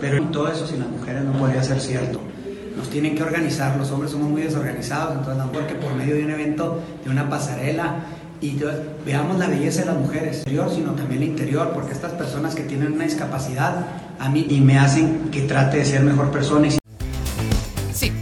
pero 0.00 0.22
todo 0.24 0.48
eso 0.48 0.66
sin 0.66 0.80
las 0.80 0.88
mujeres 0.88 1.24
no 1.24 1.32
podría 1.32 1.62
ser 1.62 1.80
cierto. 1.80 2.20
Nos 2.76 2.90
tienen 2.90 3.14
que 3.14 3.22
organizar, 3.22 3.76
los 3.76 3.90
hombres 3.92 4.10
somos 4.10 4.28
muy 4.28 4.42
desorganizados, 4.42 5.12
entonces 5.12 5.40
a 5.40 5.46
lo 5.46 5.52
mejor 5.52 5.66
que 5.68 5.74
por 5.74 5.94
medio 5.94 6.16
de 6.16 6.24
un 6.24 6.30
evento, 6.30 6.80
de 7.04 7.10
una 7.10 7.30
pasarela, 7.30 8.04
y 8.44 8.60
veamos 9.06 9.38
la 9.38 9.46
belleza 9.46 9.80
de 9.80 9.86
las 9.86 9.96
mujeres, 9.96 10.36
exterior, 10.36 10.70
sino 10.70 10.92
también 10.92 11.22
el 11.22 11.28
interior, 11.30 11.72
porque 11.72 11.92
estas 11.92 12.12
personas 12.12 12.54
que 12.54 12.62
tienen 12.62 12.92
una 12.92 13.04
discapacidad 13.04 13.86
a 14.18 14.28
mí 14.28 14.46
y 14.50 14.60
me 14.60 14.78
hacen 14.78 15.30
que 15.30 15.42
trate 15.42 15.78
de 15.78 15.84
ser 15.86 16.02
mejor 16.02 16.30
persona. 16.30 16.68
Sí, 17.94 18.12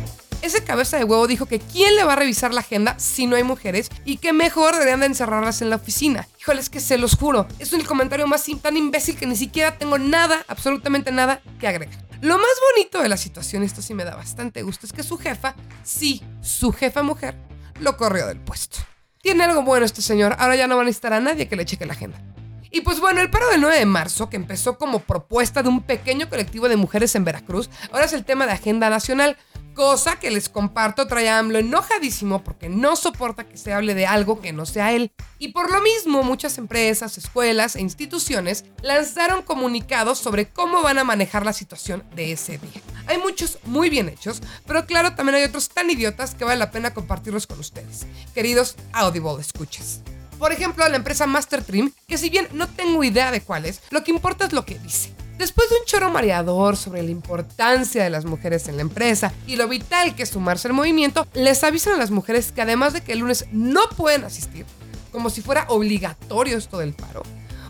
ese 0.41 0.63
cabeza 0.63 0.97
de 0.97 1.03
huevo 1.03 1.27
dijo 1.27 1.47
que 1.47 1.59
quién 1.59 1.97
le 1.97 2.05
va 2.05 2.13
a 2.13 2.17
revisar 2.17 2.55
la 2.55 2.61
agenda 2.61 2.95
si 3.01 3.27
no 3.27 3.35
hay 3.35 3.43
mujeres 3.43 3.91
y 4.05 4.19
que 4.19 4.33
mejor 4.33 4.75
deberían 4.75 5.01
de 5.01 5.07
encerrarlas 5.07 5.61
en 5.61 5.71
la 5.71 5.77
oficina. 5.77 6.29
Híjoles 6.41 6.71
que 6.71 6.79
se 6.79 6.99
los 6.99 7.17
juro, 7.17 7.49
es 7.59 7.73
un 7.73 7.83
comentario 7.83 8.29
más 8.29 8.47
tan 8.63 8.77
imbécil 8.77 9.17
que 9.17 9.27
ni 9.27 9.35
siquiera 9.35 9.77
tengo 9.77 9.99
nada, 9.99 10.45
absolutamente 10.47 11.11
nada 11.11 11.41
que 11.59 11.67
agregar. 11.67 11.99
Lo 12.21 12.39
más 12.39 12.55
bonito 12.73 13.03
de 13.03 13.09
la 13.09 13.17
situación, 13.17 13.65
esto 13.65 13.83
sí 13.83 13.93
me 13.93 14.05
da 14.05 14.15
bastante 14.15 14.63
gusto, 14.63 14.87
es 14.87 14.93
que 14.93 15.03
su 15.03 15.19
jefa, 15.19 15.57
sí, 15.83 16.23
su 16.41 16.71
jefa 16.71 17.03
mujer, 17.03 17.35
lo 17.81 17.97
corrió 17.97 18.29
del 18.29 18.39
puesto. 18.39 18.79
Tiene 19.23 19.45
algo 19.45 19.63
bueno 19.63 19.87
este 19.87 20.03
señor, 20.03 20.35
ahora 20.37 20.57
ya 20.57 20.67
no 20.67 20.75
va 20.75 20.83
a 20.83 20.85
necesitar 20.85 21.13
a 21.13 21.21
nadie 21.21 21.47
que 21.47 21.55
le 21.55 21.65
cheque 21.65 21.87
la 21.87 21.93
agenda. 21.93 22.19
Y 22.73 22.81
pues 22.81 23.01
bueno, 23.01 23.21
el 23.21 23.29
paro 23.29 23.51
del 23.51 23.61
9 23.61 23.79
de 23.79 23.85
marzo, 23.85 24.31
que 24.31 24.37
empezó 24.37 24.79
como 24.79 25.01
propuesta 25.01 25.63
de 25.63 25.69
un 25.69 25.83
pequeño 25.83 26.31
colectivo 26.31 26.71
de 26.71 26.77
mujeres 26.77 27.15
en 27.15 27.25
Veracruz, 27.25 27.69
ahora 27.93 28.07
es 28.07 28.15
el 28.15 28.25
tema 28.25 28.47
de 28.47 28.53
agenda 28.53 28.89
nacional, 28.89 29.37
cosa 29.75 30.19
que 30.19 30.31
les 30.31 30.49
comparto 30.49 31.07
trae 31.07 31.29
a 31.29 31.39
AMLO 31.39 31.59
enojadísimo 31.59 32.43
porque 32.43 32.71
no 32.71 32.97
soporta 32.97 33.45
que 33.45 33.59
se 33.59 33.75
hable 33.75 33.95
de 33.95 34.07
algo 34.07 34.41
que 34.41 34.55
no 34.55 34.65
sea 34.65 34.93
él. 34.93 35.13
Y 35.39 35.49
por 35.49 35.71
lo 35.71 35.83
mismo, 35.83 36.23
muchas 36.23 36.57
empresas, 36.57 37.19
escuelas 37.19 37.77
e 37.77 37.83
instituciones 37.83 38.65
lanzaron 38.81 39.43
comunicados 39.43 40.19
sobre 40.19 40.49
cómo 40.49 40.83
van 40.83 40.99
a 40.99 41.05
manejar 41.05 41.45
la 41.45 41.53
situación 41.53 42.03
de 42.15 42.33
ese 42.33 42.57
día. 42.57 42.81
Hay 43.07 43.19
muchos 43.19 43.59
muy 43.65 43.91
bien 43.91 44.09
hechos, 44.09 44.41
pero 44.67 44.87
claro, 44.87 45.15
también 45.15 45.37
hay 45.37 45.45
otros 45.45 45.69
tan 45.69 45.91
idiotas 45.91 46.35
que 46.35 46.45
vale 46.45 46.59
la 46.59 46.71
pena 46.71 46.95
compartirlos 46.95 47.47
con 47.47 47.61
ustedes. 47.61 48.07
Queridos 48.35 48.77
Audible 48.93 49.41
escuchas. 49.41 50.01
Por 50.43 50.51
ejemplo, 50.51 50.89
la 50.89 50.97
empresa 50.97 51.29
Mastertrim, 51.29 51.93
que 52.09 52.19
si 52.19 52.29
bien 52.29 52.49
no 52.53 52.67
tengo 52.67 53.05
idea 53.05 53.31
de 53.31 53.43
cuál 53.43 53.65
es, 53.65 53.81
lo 53.91 54.03
que 54.03 54.11
importa 54.11 54.45
es 54.45 54.53
lo 54.53 54.65
que 54.65 54.77
dice. 54.77 55.15
Después 55.39 55.71
de 55.71 55.77
un 55.77 55.85
choro 55.85 56.11
mareador 56.11 56.77
sobre 56.77 57.05
la 57.05 57.13
importancia 57.13 58.03
de 58.03 58.11
las 58.11 58.25
mujeres 58.25 58.67
en 58.67 58.75
la 58.75 58.83
empresa 58.83 59.33
y 59.47 59.55
lo 59.55 59.69
vital 59.69 60.17
que 60.17 60.25
es 60.25 60.31
sumarse 60.31 60.67
al 60.67 60.75
movimiento, 60.75 61.29
les 61.35 61.63
avisan 61.63 61.93
a 61.95 61.99
las 61.99 62.11
mujeres 62.11 62.51
que 62.51 62.61
además 62.61 62.93
de 62.93 63.03
que 63.03 63.13
el 63.13 63.21
lunes 63.21 63.47
no 63.53 63.89
pueden 63.97 64.25
asistir, 64.25 64.67
como 65.13 65.31
si 65.31 65.43
fuera 65.43 65.67
obligatorio 65.69 66.59
esto 66.59 66.79
del 66.79 66.93
paro, 66.93 67.23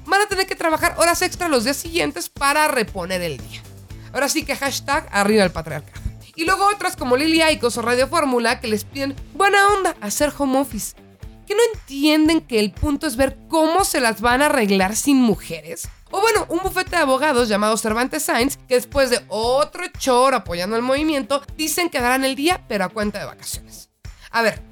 van 0.06 0.22
a 0.22 0.26
tener 0.26 0.46
que 0.46 0.56
trabajar 0.56 0.94
horas 0.96 1.20
extra 1.20 1.48
los 1.48 1.64
días 1.64 1.76
siguientes 1.76 2.30
para 2.30 2.68
reponer 2.68 3.20
el 3.20 3.36
día. 3.36 3.60
Ahora 4.14 4.30
sí 4.30 4.46
que 4.46 4.56
hashtag 4.56 5.06
arriba 5.12 5.44
el 5.44 5.52
patriarcado. 5.52 6.00
Y 6.36 6.46
luego 6.46 6.66
otras 6.74 6.96
como 6.96 7.18
Lili 7.18 7.42
Aicos 7.42 7.76
o 7.76 7.82
Radio 7.82 8.08
Fórmula 8.08 8.60
que 8.60 8.68
les 8.68 8.84
piden 8.84 9.14
buena 9.34 9.68
onda 9.68 9.94
hacer 10.00 10.32
home 10.38 10.58
office. 10.58 10.94
¿Que 11.52 11.56
no 11.56 11.74
entienden 11.74 12.40
que 12.40 12.58
el 12.60 12.72
punto 12.72 13.06
es 13.06 13.16
ver 13.16 13.36
cómo 13.50 13.84
se 13.84 14.00
las 14.00 14.22
van 14.22 14.40
a 14.40 14.46
arreglar 14.46 14.96
sin 14.96 15.18
mujeres? 15.18 15.86
O 16.10 16.18
bueno, 16.22 16.46
un 16.48 16.60
bufete 16.60 16.92
de 16.92 17.02
abogados 17.02 17.46
llamado 17.46 17.76
Cervantes 17.76 18.22
Sainz, 18.22 18.56
que 18.56 18.76
después 18.76 19.10
de 19.10 19.20
otro 19.28 19.84
choro 19.98 20.34
apoyando 20.34 20.76
el 20.76 20.82
movimiento, 20.82 21.42
dicen 21.54 21.90
que 21.90 22.00
darán 22.00 22.24
el 22.24 22.36
día, 22.36 22.64
pero 22.68 22.86
a 22.86 22.88
cuenta 22.88 23.18
de 23.18 23.26
vacaciones. 23.26 23.90
A 24.30 24.40
ver, 24.40 24.62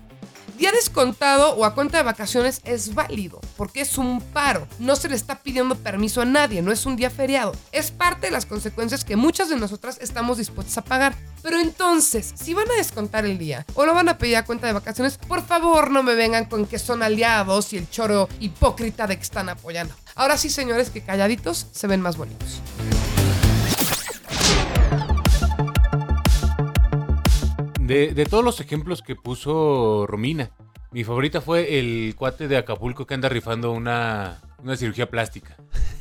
día 0.61 0.73
descontado 0.73 1.55
o 1.55 1.65
a 1.65 1.75
cuenta 1.75 1.97
de 1.97 2.05
vacaciones 2.05 2.61
es 2.65 2.95
válido, 2.95 3.41
porque 3.57 3.81
es 3.81 3.97
un 3.97 4.21
paro. 4.21 4.69
No 4.79 4.95
se 4.95 5.09
le 5.09 5.17
está 5.17 5.43
pidiendo 5.43 5.75
permiso 5.75 6.21
a 6.21 6.27
nadie, 6.27 6.61
no 6.61 6.71
es 6.71 6.85
un 6.85 6.97
día 6.97 7.09
feriado. 7.09 7.53
Es 7.73 7.91
parte 7.91 8.27
de 8.27 8.31
las 8.31 8.45
consecuencias 8.45 9.03
que 9.03 9.17
muchas 9.17 9.49
de 9.49 9.57
nosotras 9.57 9.97
estamos 10.03 10.37
dispuestas 10.37 10.77
a 10.77 10.85
pagar. 10.85 11.17
Pero 11.43 11.59
entonces, 11.59 12.35
si 12.35 12.53
van 12.53 12.71
a 12.71 12.77
descontar 12.77 13.25
el 13.25 13.39
día 13.39 13.65
o 13.73 13.87
lo 13.87 13.95
van 13.95 14.11
a 14.11 14.19
pedir 14.19 14.37
a 14.37 14.45
cuenta 14.45 14.67
de 14.67 14.75
vacaciones, 14.75 15.17
por 15.17 15.43
favor 15.43 15.91
no 15.91 16.03
me 16.03 16.15
vengan 16.15 16.45
con 16.45 16.67
que 16.67 16.79
son 16.79 17.03
aliados 17.03 17.73
y 17.73 17.79
el 17.79 17.89
choro 17.89 18.29
hipócrita 18.39 19.07
de 19.07 19.17
que 19.17 19.23
están 19.23 19.49
apoyando. 19.49 19.95
Ahora 20.15 20.37
sí, 20.37 20.51
señores, 20.51 20.91
que 20.91 21.01
calladitos 21.01 21.69
se 21.73 21.87
ven 21.87 22.03
más 22.03 22.19
bonitos. 22.19 22.61
De, 27.95 28.15
de 28.15 28.27
todos 28.27 28.45
los 28.45 28.61
ejemplos 28.61 29.03
que 29.03 29.17
puso 29.17 30.07
Romina, 30.07 30.51
mi 30.93 31.05
favorita 31.05 31.41
fue 31.41 31.79
el 31.79 32.15
cuate 32.17 32.49
de 32.49 32.57
Acapulco 32.57 33.07
que 33.07 33.15
anda 33.15 33.29
rifando 33.29 33.73
una, 33.73 34.41
una 34.63 34.77
cirugía 34.77 35.09
plástica. 35.11 35.57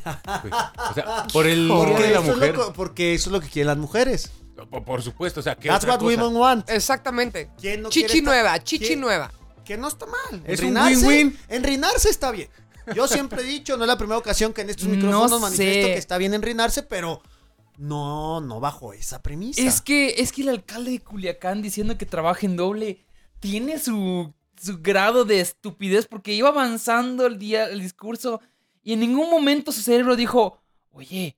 O 0.06 0.94
sea, 0.94 1.28
por 1.32 1.46
el 1.48 1.68
Porque 1.68 1.94
de 2.04 2.12
la 2.12 2.20
eso 2.20 2.32
es 2.32 2.36
mujer. 2.36 2.56
lo 2.58 2.68
que- 2.68 2.74
porque 2.74 3.14
eso 3.14 3.30
es 3.30 3.34
lo 3.34 3.42
que 3.42 3.48
quieren 3.48 3.68
las 3.68 3.78
mujeres. 3.78 4.32
Por, 4.70 4.84
por 4.84 5.02
supuesto, 5.02 5.40
o 5.40 5.44
sea, 5.44 5.56
¿qué 5.56 5.70
That's 5.70 5.84
otra 5.86 5.94
what 5.96 6.02
cosa? 6.02 6.22
women 6.24 6.38
want. 6.38 6.70
Exactamente. 6.70 7.50
¿Quién 7.60 7.82
no 7.82 7.90
chichi 7.90 8.22
nueva, 8.22 8.62
chichi 8.64 8.88
¿Quién- 8.88 9.02
nueva. 9.02 9.32
Que 9.64 9.78
no 9.78 9.88
está 9.88 10.06
mal. 10.06 10.42
Es 10.46 10.60
un 10.62 10.76
Enrinarse- 10.76 11.06
win-win. 11.08 11.38
Enrinarse 11.48 12.10
está 12.10 12.32
bien. 12.32 12.50
Yo 12.96 13.08
siempre 13.08 13.42
he 13.42 13.46
dicho, 13.46 13.78
no 13.78 13.84
es 13.84 13.88
la 13.88 13.98
primera 13.98 14.18
ocasión 14.18 14.52
que 14.52 14.62
en 14.62 14.72
estos 14.72 14.88
No 14.88 14.96
micrófonos 14.96 15.40
manifiesto 15.42 15.88
sé. 15.88 15.94
que 15.94 15.98
está 16.00 16.18
bien 16.18 16.34
enrinarse, 16.34 16.82
pero 16.84 17.22
no, 17.80 18.42
no 18.42 18.60
bajo 18.60 18.94
esa 18.94 19.22
premisa. 19.22 19.62
Es 19.62 19.82
que, 19.82 20.16
es 20.18 20.32
que 20.32 20.42
el 20.42 20.50
alcalde 20.50 20.92
de 20.92 21.00
Culiacán 21.00 21.62
diciendo 21.62 21.98
que 21.98 22.06
trabaja 22.06 22.46
en 22.46 22.56
doble 22.58 23.06
tiene 23.40 23.80
su, 23.80 24.34
su 24.62 24.80
grado 24.82 25.24
de 25.26 25.40
estupidez 25.40 26.06
porque 26.06 26.34
iba 26.34 26.50
avanzando 26.50 27.26
el 27.26 27.40
día, 27.40 27.66
el 27.70 27.82
discurso 27.82 28.42
y 28.84 28.94
en 28.94 29.00
ningún 29.00 29.30
momento 29.30 29.72
su 29.72 29.82
cerebro 29.82 30.16
dijo, 30.18 30.62
oye, 30.92 31.38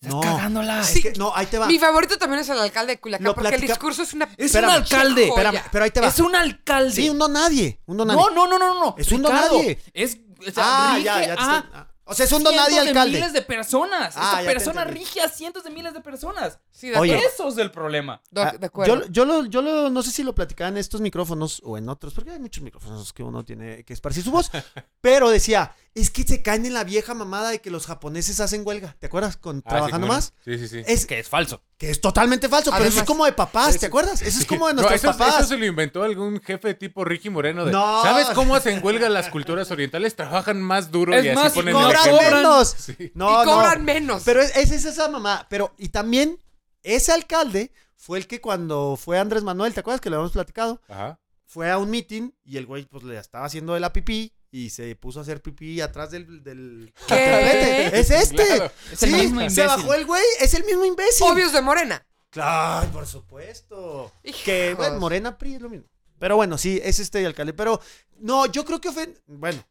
estás 0.00 0.14
no, 0.14 0.20
cagándola. 0.20 0.80
es 0.80 1.00
que- 1.02 1.12
no, 1.18 1.32
ahí 1.34 1.46
te 1.46 1.58
va. 1.58 1.66
Mi 1.66 1.78
favorito 1.80 2.16
también 2.18 2.40
es 2.42 2.48
el 2.48 2.58
alcalde 2.58 2.92
de 2.94 3.00
Culiacán 3.00 3.24
Lo 3.24 3.34
porque 3.34 3.56
el 3.56 3.60
discurso 3.60 4.02
es 4.04 4.14
una 4.14 4.26
Es 4.36 4.46
Espérame, 4.54 4.70
un 4.70 4.76
alcalde. 4.76 5.26
Espérame, 5.28 5.60
pero 5.72 5.84
ahí 5.84 5.90
te 5.90 6.00
va. 6.00 6.06
Es 6.06 6.20
un 6.20 6.36
alcalde. 6.36 6.92
Sí, 6.94 7.10
un 7.10 7.18
don 7.18 7.32
nadie. 7.32 7.80
Un 7.86 7.96
don 7.96 8.06
nadie. 8.06 8.20
no, 8.20 8.30
no, 8.30 8.46
no, 8.46 8.58
no, 8.58 8.74
no. 8.74 8.94
Es 8.96 9.10
un 9.10 9.24
Ricardo, 9.24 9.48
donadie. 9.56 9.78
Es, 9.92 10.18
o 10.40 10.50
sea, 10.52 10.62
Ah, 10.64 10.92
rige 10.94 11.04
ya, 11.04 11.20
ya 11.20 11.24
te 11.26 11.30
a 11.30 11.34
estoy- 11.34 11.70
ah. 11.74 11.87
O 12.10 12.14
sea, 12.14 12.24
es 12.24 12.32
un 12.32 12.42
don 12.42 12.56
nadie 12.56 12.70
cientos 12.70 12.84
de 12.84 12.90
alcalde. 12.90 13.18
miles 13.18 13.32
de 13.34 13.42
personas. 13.42 14.14
Ah, 14.16 14.38
Esta 14.40 14.50
persona 14.52 14.84
rige 14.84 15.20
a 15.20 15.28
cientos 15.28 15.62
de 15.64 15.70
miles 15.70 15.92
de 15.94 16.00
personas. 16.00 16.58
Sí, 16.72 16.88
de 16.88 16.96
Oye. 16.98 17.18
Eso 17.24 17.48
es 17.48 17.58
el 17.58 17.70
problema. 17.70 18.20
De- 18.30 18.40
Ah, 18.42 18.54
de 18.58 18.66
acuerdo. 18.66 19.02
Yo, 19.04 19.08
yo, 19.10 19.24
lo, 19.24 19.44
yo 19.46 19.62
lo, 19.62 19.90
no 19.90 20.02
sé 20.02 20.10
si 20.10 20.22
lo 20.22 20.34
platicaba 20.34 20.68
en 20.68 20.78
estos 20.78 21.00
micrófonos 21.00 21.60
o 21.64 21.76
en 21.76 21.88
otros, 21.88 22.14
porque 22.14 22.30
hay 22.30 22.38
muchos 22.38 22.62
micrófonos 22.62 23.12
que 23.12 23.22
uno 23.22 23.44
tiene 23.44 23.84
que 23.84 23.92
esparcir 23.92 24.24
su 24.24 24.30
voz. 24.30 24.50
pero 25.00 25.28
decía, 25.30 25.74
es 25.94 26.10
que 26.10 26.22
se 26.22 26.42
caen 26.42 26.64
en 26.66 26.74
la 26.74 26.84
vieja 26.84 27.12
mamada 27.14 27.50
de 27.50 27.60
que 27.60 27.70
los 27.70 27.86
japoneses 27.86 28.40
hacen 28.40 28.62
huelga. 28.64 28.96
¿Te 28.98 29.06
acuerdas? 29.06 29.36
Con, 29.36 29.58
Ah, 29.58 29.60
sí, 29.64 29.68
trabajando 29.68 30.06
más. 30.06 30.32
Sí, 30.44 30.58
sí, 30.58 30.68
sí. 30.68 30.82
Es 30.86 31.04
Que 31.06 31.18
es 31.18 31.28
falso. 31.28 31.62
que 31.76 31.90
es 31.90 32.00
totalmente 32.00 32.48
falso, 32.48 32.70
pero 32.72 32.84
eso 32.84 33.00
es 33.00 33.04
como 33.06 33.24
de 33.24 33.32
papás, 33.32 33.78
¿te 33.78 33.86
acuerdas? 33.86 34.22
Eso 34.22 34.40
es 34.40 34.46
como 34.46 34.66
de 34.68 34.74
No, 34.78 34.82
nuestros 34.82 35.02
eso, 35.12 35.18
papás. 35.18 35.40
eso 35.40 35.48
se 35.50 35.56
lo 35.58 35.66
inventó 35.66 36.02
algún 36.02 36.40
jefe 36.40 36.74
tipo 36.74 37.04
Ricky 37.04 37.30
Moreno. 37.30 37.64
De, 37.64 37.72
No. 37.72 38.02
¿Sabes 38.02 38.28
cómo 38.34 38.54
hacen 38.54 38.80
huelga 38.84 39.08
las 39.08 39.28
culturas 39.28 39.70
orientales? 39.70 40.14
Trabajan 40.16 40.60
más 40.62 40.90
duro 40.90 41.14
Es 41.14 41.24
y 41.24 41.28
así 41.28 41.36
más, 41.38 41.52
ponen 41.52 41.76
el 41.76 41.82
cobran 42.04 42.34
menos. 42.34 42.76
Sí. 42.78 43.12
No, 43.14 43.42
y 43.42 43.46
cobran 43.46 43.78
no. 43.78 43.84
menos. 43.84 44.22
Pero 44.24 44.40
es, 44.42 44.56
es 44.56 44.84
esa 44.84 45.08
mamá. 45.08 45.46
Pero, 45.50 45.74
y 45.78 45.88
también, 45.88 46.38
ese 46.82 47.12
alcalde 47.12 47.72
fue 47.96 48.18
el 48.18 48.26
que 48.26 48.40
cuando 48.40 48.96
fue 48.96 49.18
Andrés 49.18 49.42
Manuel, 49.42 49.74
¿te 49.74 49.80
acuerdas 49.80 50.00
que 50.00 50.10
lo 50.10 50.16
habíamos 50.16 50.32
platicado? 50.32 50.80
Ajá. 50.88 51.18
Fue 51.46 51.70
a 51.70 51.78
un 51.78 51.90
meeting 51.90 52.30
y 52.44 52.58
el 52.58 52.66
güey 52.66 52.84
pues 52.84 53.02
le 53.04 53.16
estaba 53.18 53.46
haciendo 53.46 53.72
de 53.74 53.80
la 53.80 53.92
pipí 53.92 54.32
y 54.50 54.68
se 54.70 54.94
puso 54.96 55.18
a 55.18 55.22
hacer 55.22 55.40
pipí 55.42 55.80
atrás 55.80 56.10
del... 56.10 56.42
del 56.44 56.92
¿Qué? 57.06 57.86
Es 57.92 58.10
este. 58.10 58.44
Claro. 58.44 58.72
Es 58.92 59.02
el 59.02 59.10
Sí, 59.10 59.14
mismo 59.16 59.40
se 59.40 59.46
imbécil. 59.46 59.66
bajó 59.66 59.94
el 59.94 60.04
güey, 60.06 60.22
es 60.40 60.54
el 60.54 60.64
mismo 60.64 60.84
imbécil. 60.84 61.26
Obvios 61.26 61.52
de 61.52 61.62
Morena. 61.62 62.06
Claro, 62.30 62.90
por 62.90 63.06
supuesto. 63.06 64.12
Que, 64.44 64.74
bueno, 64.74 64.98
Morena 65.00 65.38
Pri 65.38 65.54
es 65.54 65.62
lo 65.62 65.70
mismo. 65.70 65.86
Pero 66.18 66.36
bueno, 66.36 66.58
sí, 66.58 66.80
es 66.84 66.98
este 66.98 67.24
alcalde. 67.24 67.54
Pero, 67.54 67.80
no, 68.18 68.44
yo 68.46 68.64
creo 68.64 68.80
que 68.80 68.88
ofende. 68.90 69.18
Bueno. 69.26 69.62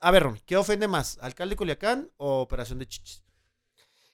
A 0.00 0.10
ver, 0.10 0.22
Romy, 0.22 0.40
¿qué 0.40 0.56
ofende 0.56 0.88
más? 0.88 1.18
¿Alcalde 1.20 1.52
de 1.52 1.56
Culiacán 1.56 2.10
o 2.16 2.40
Operación 2.40 2.78
de 2.78 2.86
Chichis? 2.86 3.22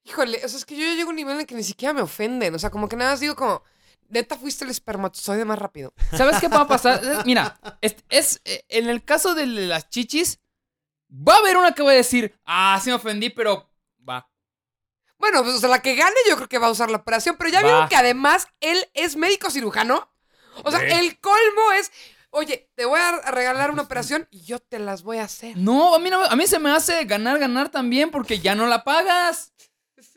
Híjole, 0.04 0.40
o 0.44 0.48
sea, 0.48 0.58
es 0.58 0.64
que 0.64 0.76
yo 0.76 0.84
ya 0.84 0.94
llego 0.94 1.08
a 1.08 1.10
un 1.10 1.16
nivel 1.16 1.34
en 1.34 1.40
el 1.40 1.46
que 1.46 1.54
ni 1.54 1.62
siquiera 1.62 1.92
me 1.92 2.00
ofenden. 2.00 2.54
O 2.54 2.58
sea, 2.58 2.70
como 2.70 2.88
que 2.88 2.96
nada 2.96 3.12
más 3.12 3.20
digo 3.20 3.36
como, 3.36 3.62
neta 4.08 4.36
fuiste 4.36 4.64
el 4.64 4.70
espermatozoide 4.70 5.44
más 5.44 5.58
rápido. 5.58 5.92
¿Sabes 6.16 6.40
qué 6.40 6.48
va 6.48 6.62
a 6.62 6.68
pasar? 6.68 7.00
Mira, 7.26 7.58
es, 7.80 7.96
es, 8.08 8.40
eh, 8.44 8.64
en 8.68 8.88
el 8.88 9.04
caso 9.04 9.34
de 9.34 9.46
las 9.46 9.88
chichis, 9.88 10.40
va 11.10 11.34
a 11.34 11.38
haber 11.38 11.56
una 11.56 11.72
que 11.74 11.82
va 11.82 11.90
a 11.90 11.94
decir, 11.94 12.38
ah, 12.44 12.80
sí 12.82 12.90
me 12.90 12.96
ofendí, 12.96 13.30
pero 13.30 13.70
va. 14.08 14.28
Bueno, 15.18 15.42
pues 15.42 15.56
o 15.56 15.60
sea, 15.60 15.68
la 15.68 15.82
que 15.82 15.94
gane 15.94 16.16
yo 16.28 16.36
creo 16.36 16.48
que 16.48 16.58
va 16.58 16.68
a 16.68 16.70
usar 16.70 16.90
la 16.90 16.96
operación, 16.98 17.36
pero 17.38 17.50
ya 17.50 17.60
Va. 17.60 17.66
vieron 17.68 17.88
que 17.88 17.96
además 17.96 18.48
él 18.60 18.88
es 18.94 19.16
médico 19.16 19.50
cirujano. 19.50 20.10
O 20.64 20.70
sea, 20.70 20.80
el 20.80 21.20
colmo 21.20 21.72
es, 21.78 21.92
oye, 22.30 22.70
te 22.74 22.84
voy 22.84 23.00
a 23.00 23.30
regalar 23.30 23.70
una 23.70 23.82
operación 23.82 24.26
y 24.30 24.42
yo 24.42 24.58
te 24.58 24.78
las 24.78 25.02
voy 25.02 25.18
a 25.18 25.24
hacer. 25.24 25.56
No, 25.56 25.94
a 25.94 25.98
mí, 25.98 26.10
no, 26.10 26.22
a 26.22 26.36
mí 26.36 26.46
se 26.46 26.58
me 26.58 26.70
hace 26.70 27.04
ganar, 27.04 27.38
ganar 27.38 27.68
también 27.68 28.10
porque 28.10 28.38
ya 28.38 28.54
no 28.54 28.66
la 28.66 28.84
pagas. 28.84 29.52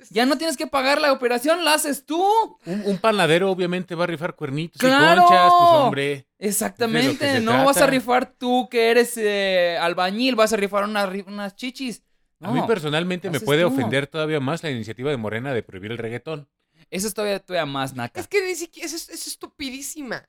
Ya 0.09 0.25
no 0.25 0.37
tienes 0.37 0.57
que 0.57 0.67
pagar 0.67 1.01
la 1.01 1.11
operación, 1.11 1.65
la 1.65 1.73
haces 1.73 2.05
tú. 2.05 2.23
Un, 2.65 2.83
un 2.85 2.97
panadero 2.97 3.49
obviamente 3.51 3.95
va 3.95 4.03
a 4.03 4.07
rifar 4.07 4.35
cuernitos 4.35 4.79
¡Claro! 4.79 5.21
y 5.21 5.25
conchas, 5.25 5.51
pues 5.51 5.69
hombre. 5.71 6.27
Exactamente, 6.39 7.39
no 7.41 7.65
vas 7.65 7.77
a 7.77 7.87
rifar 7.87 8.25
tú 8.25 8.67
que 8.69 8.91
eres 8.91 9.17
eh, 9.17 9.77
albañil, 9.79 10.35
vas 10.35 10.53
a 10.53 10.57
rifar 10.57 10.83
una 10.85 11.09
unas 11.27 11.55
chichis. 11.55 12.03
A 12.41 12.51
mí 12.51 12.61
personalmente 12.67 13.29
me 13.29 13.39
puede 13.39 13.61
tú. 13.61 13.69
ofender 13.69 14.07
todavía 14.07 14.39
más 14.39 14.61
la 14.63 14.71
iniciativa 14.71 15.09
de 15.09 15.17
Morena 15.17 15.53
de 15.53 15.63
prohibir 15.63 15.91
el 15.91 15.97
reggaetón. 15.97 16.49
Eso 16.89 17.07
es 17.07 17.13
todavía, 17.13 17.39
todavía 17.39 17.65
más 17.65 17.93
naca. 17.95 18.19
Es 18.19 18.27
que 18.27 18.45
ni 18.45 18.55
siquiera, 18.55 18.85
es, 18.85 19.09
es 19.09 19.27
estupidísima. 19.27 20.27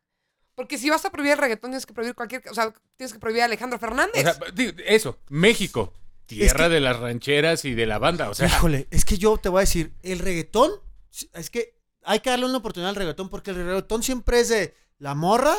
Porque 0.55 0.79
si 0.79 0.89
vas 0.91 1.05
a 1.05 1.11
prohibir 1.11 1.33
el 1.33 1.39
reggaetón, 1.39 1.71
tienes 1.71 1.87
que 1.87 1.93
prohibir 1.95 2.15
cualquier, 2.15 2.43
o 2.51 2.55
sea, 2.55 2.73
tienes 2.97 3.13
que 3.13 3.19
prohibir 3.19 3.43
a 3.43 3.47
Alejandro 3.47 3.77
O 3.77 3.81
Fernández. 3.81 4.23
sea, 4.23 4.37
eso, 4.87 5.19
México, 5.29 5.93
tierra 6.27 6.69
que- 6.69 6.75
de 6.75 6.81
las 6.81 6.99
rancheras 7.01 7.65
y 7.65 7.75
de 7.75 7.87
la 7.87 7.99
banda. 7.99 8.31
O 8.31 8.35
sea, 8.35 8.47
Híjole, 8.47 8.87
es 8.91 9.05
que 9.05 9.19
yo 9.19 9.37
te 9.37 9.49
voy 9.49 9.59
a 9.59 9.61
decir, 9.63 9.95
el 10.03 10.19
reggaetón, 10.21 10.71
es 11.33 11.51
que 11.51 11.75
hay 12.05 12.21
que 12.21 12.31
darle 12.31 12.47
una 12.47 12.59
oportunidad 12.59 12.91
al 12.91 12.97
reggaetón 12.97 13.29
porque 13.31 13.51
el 13.51 13.57
reggaetón 13.57 14.03
siempre 14.03 14.41
es 14.41 14.49
de 14.49 14.75
la 14.99 15.15
morra 15.15 15.55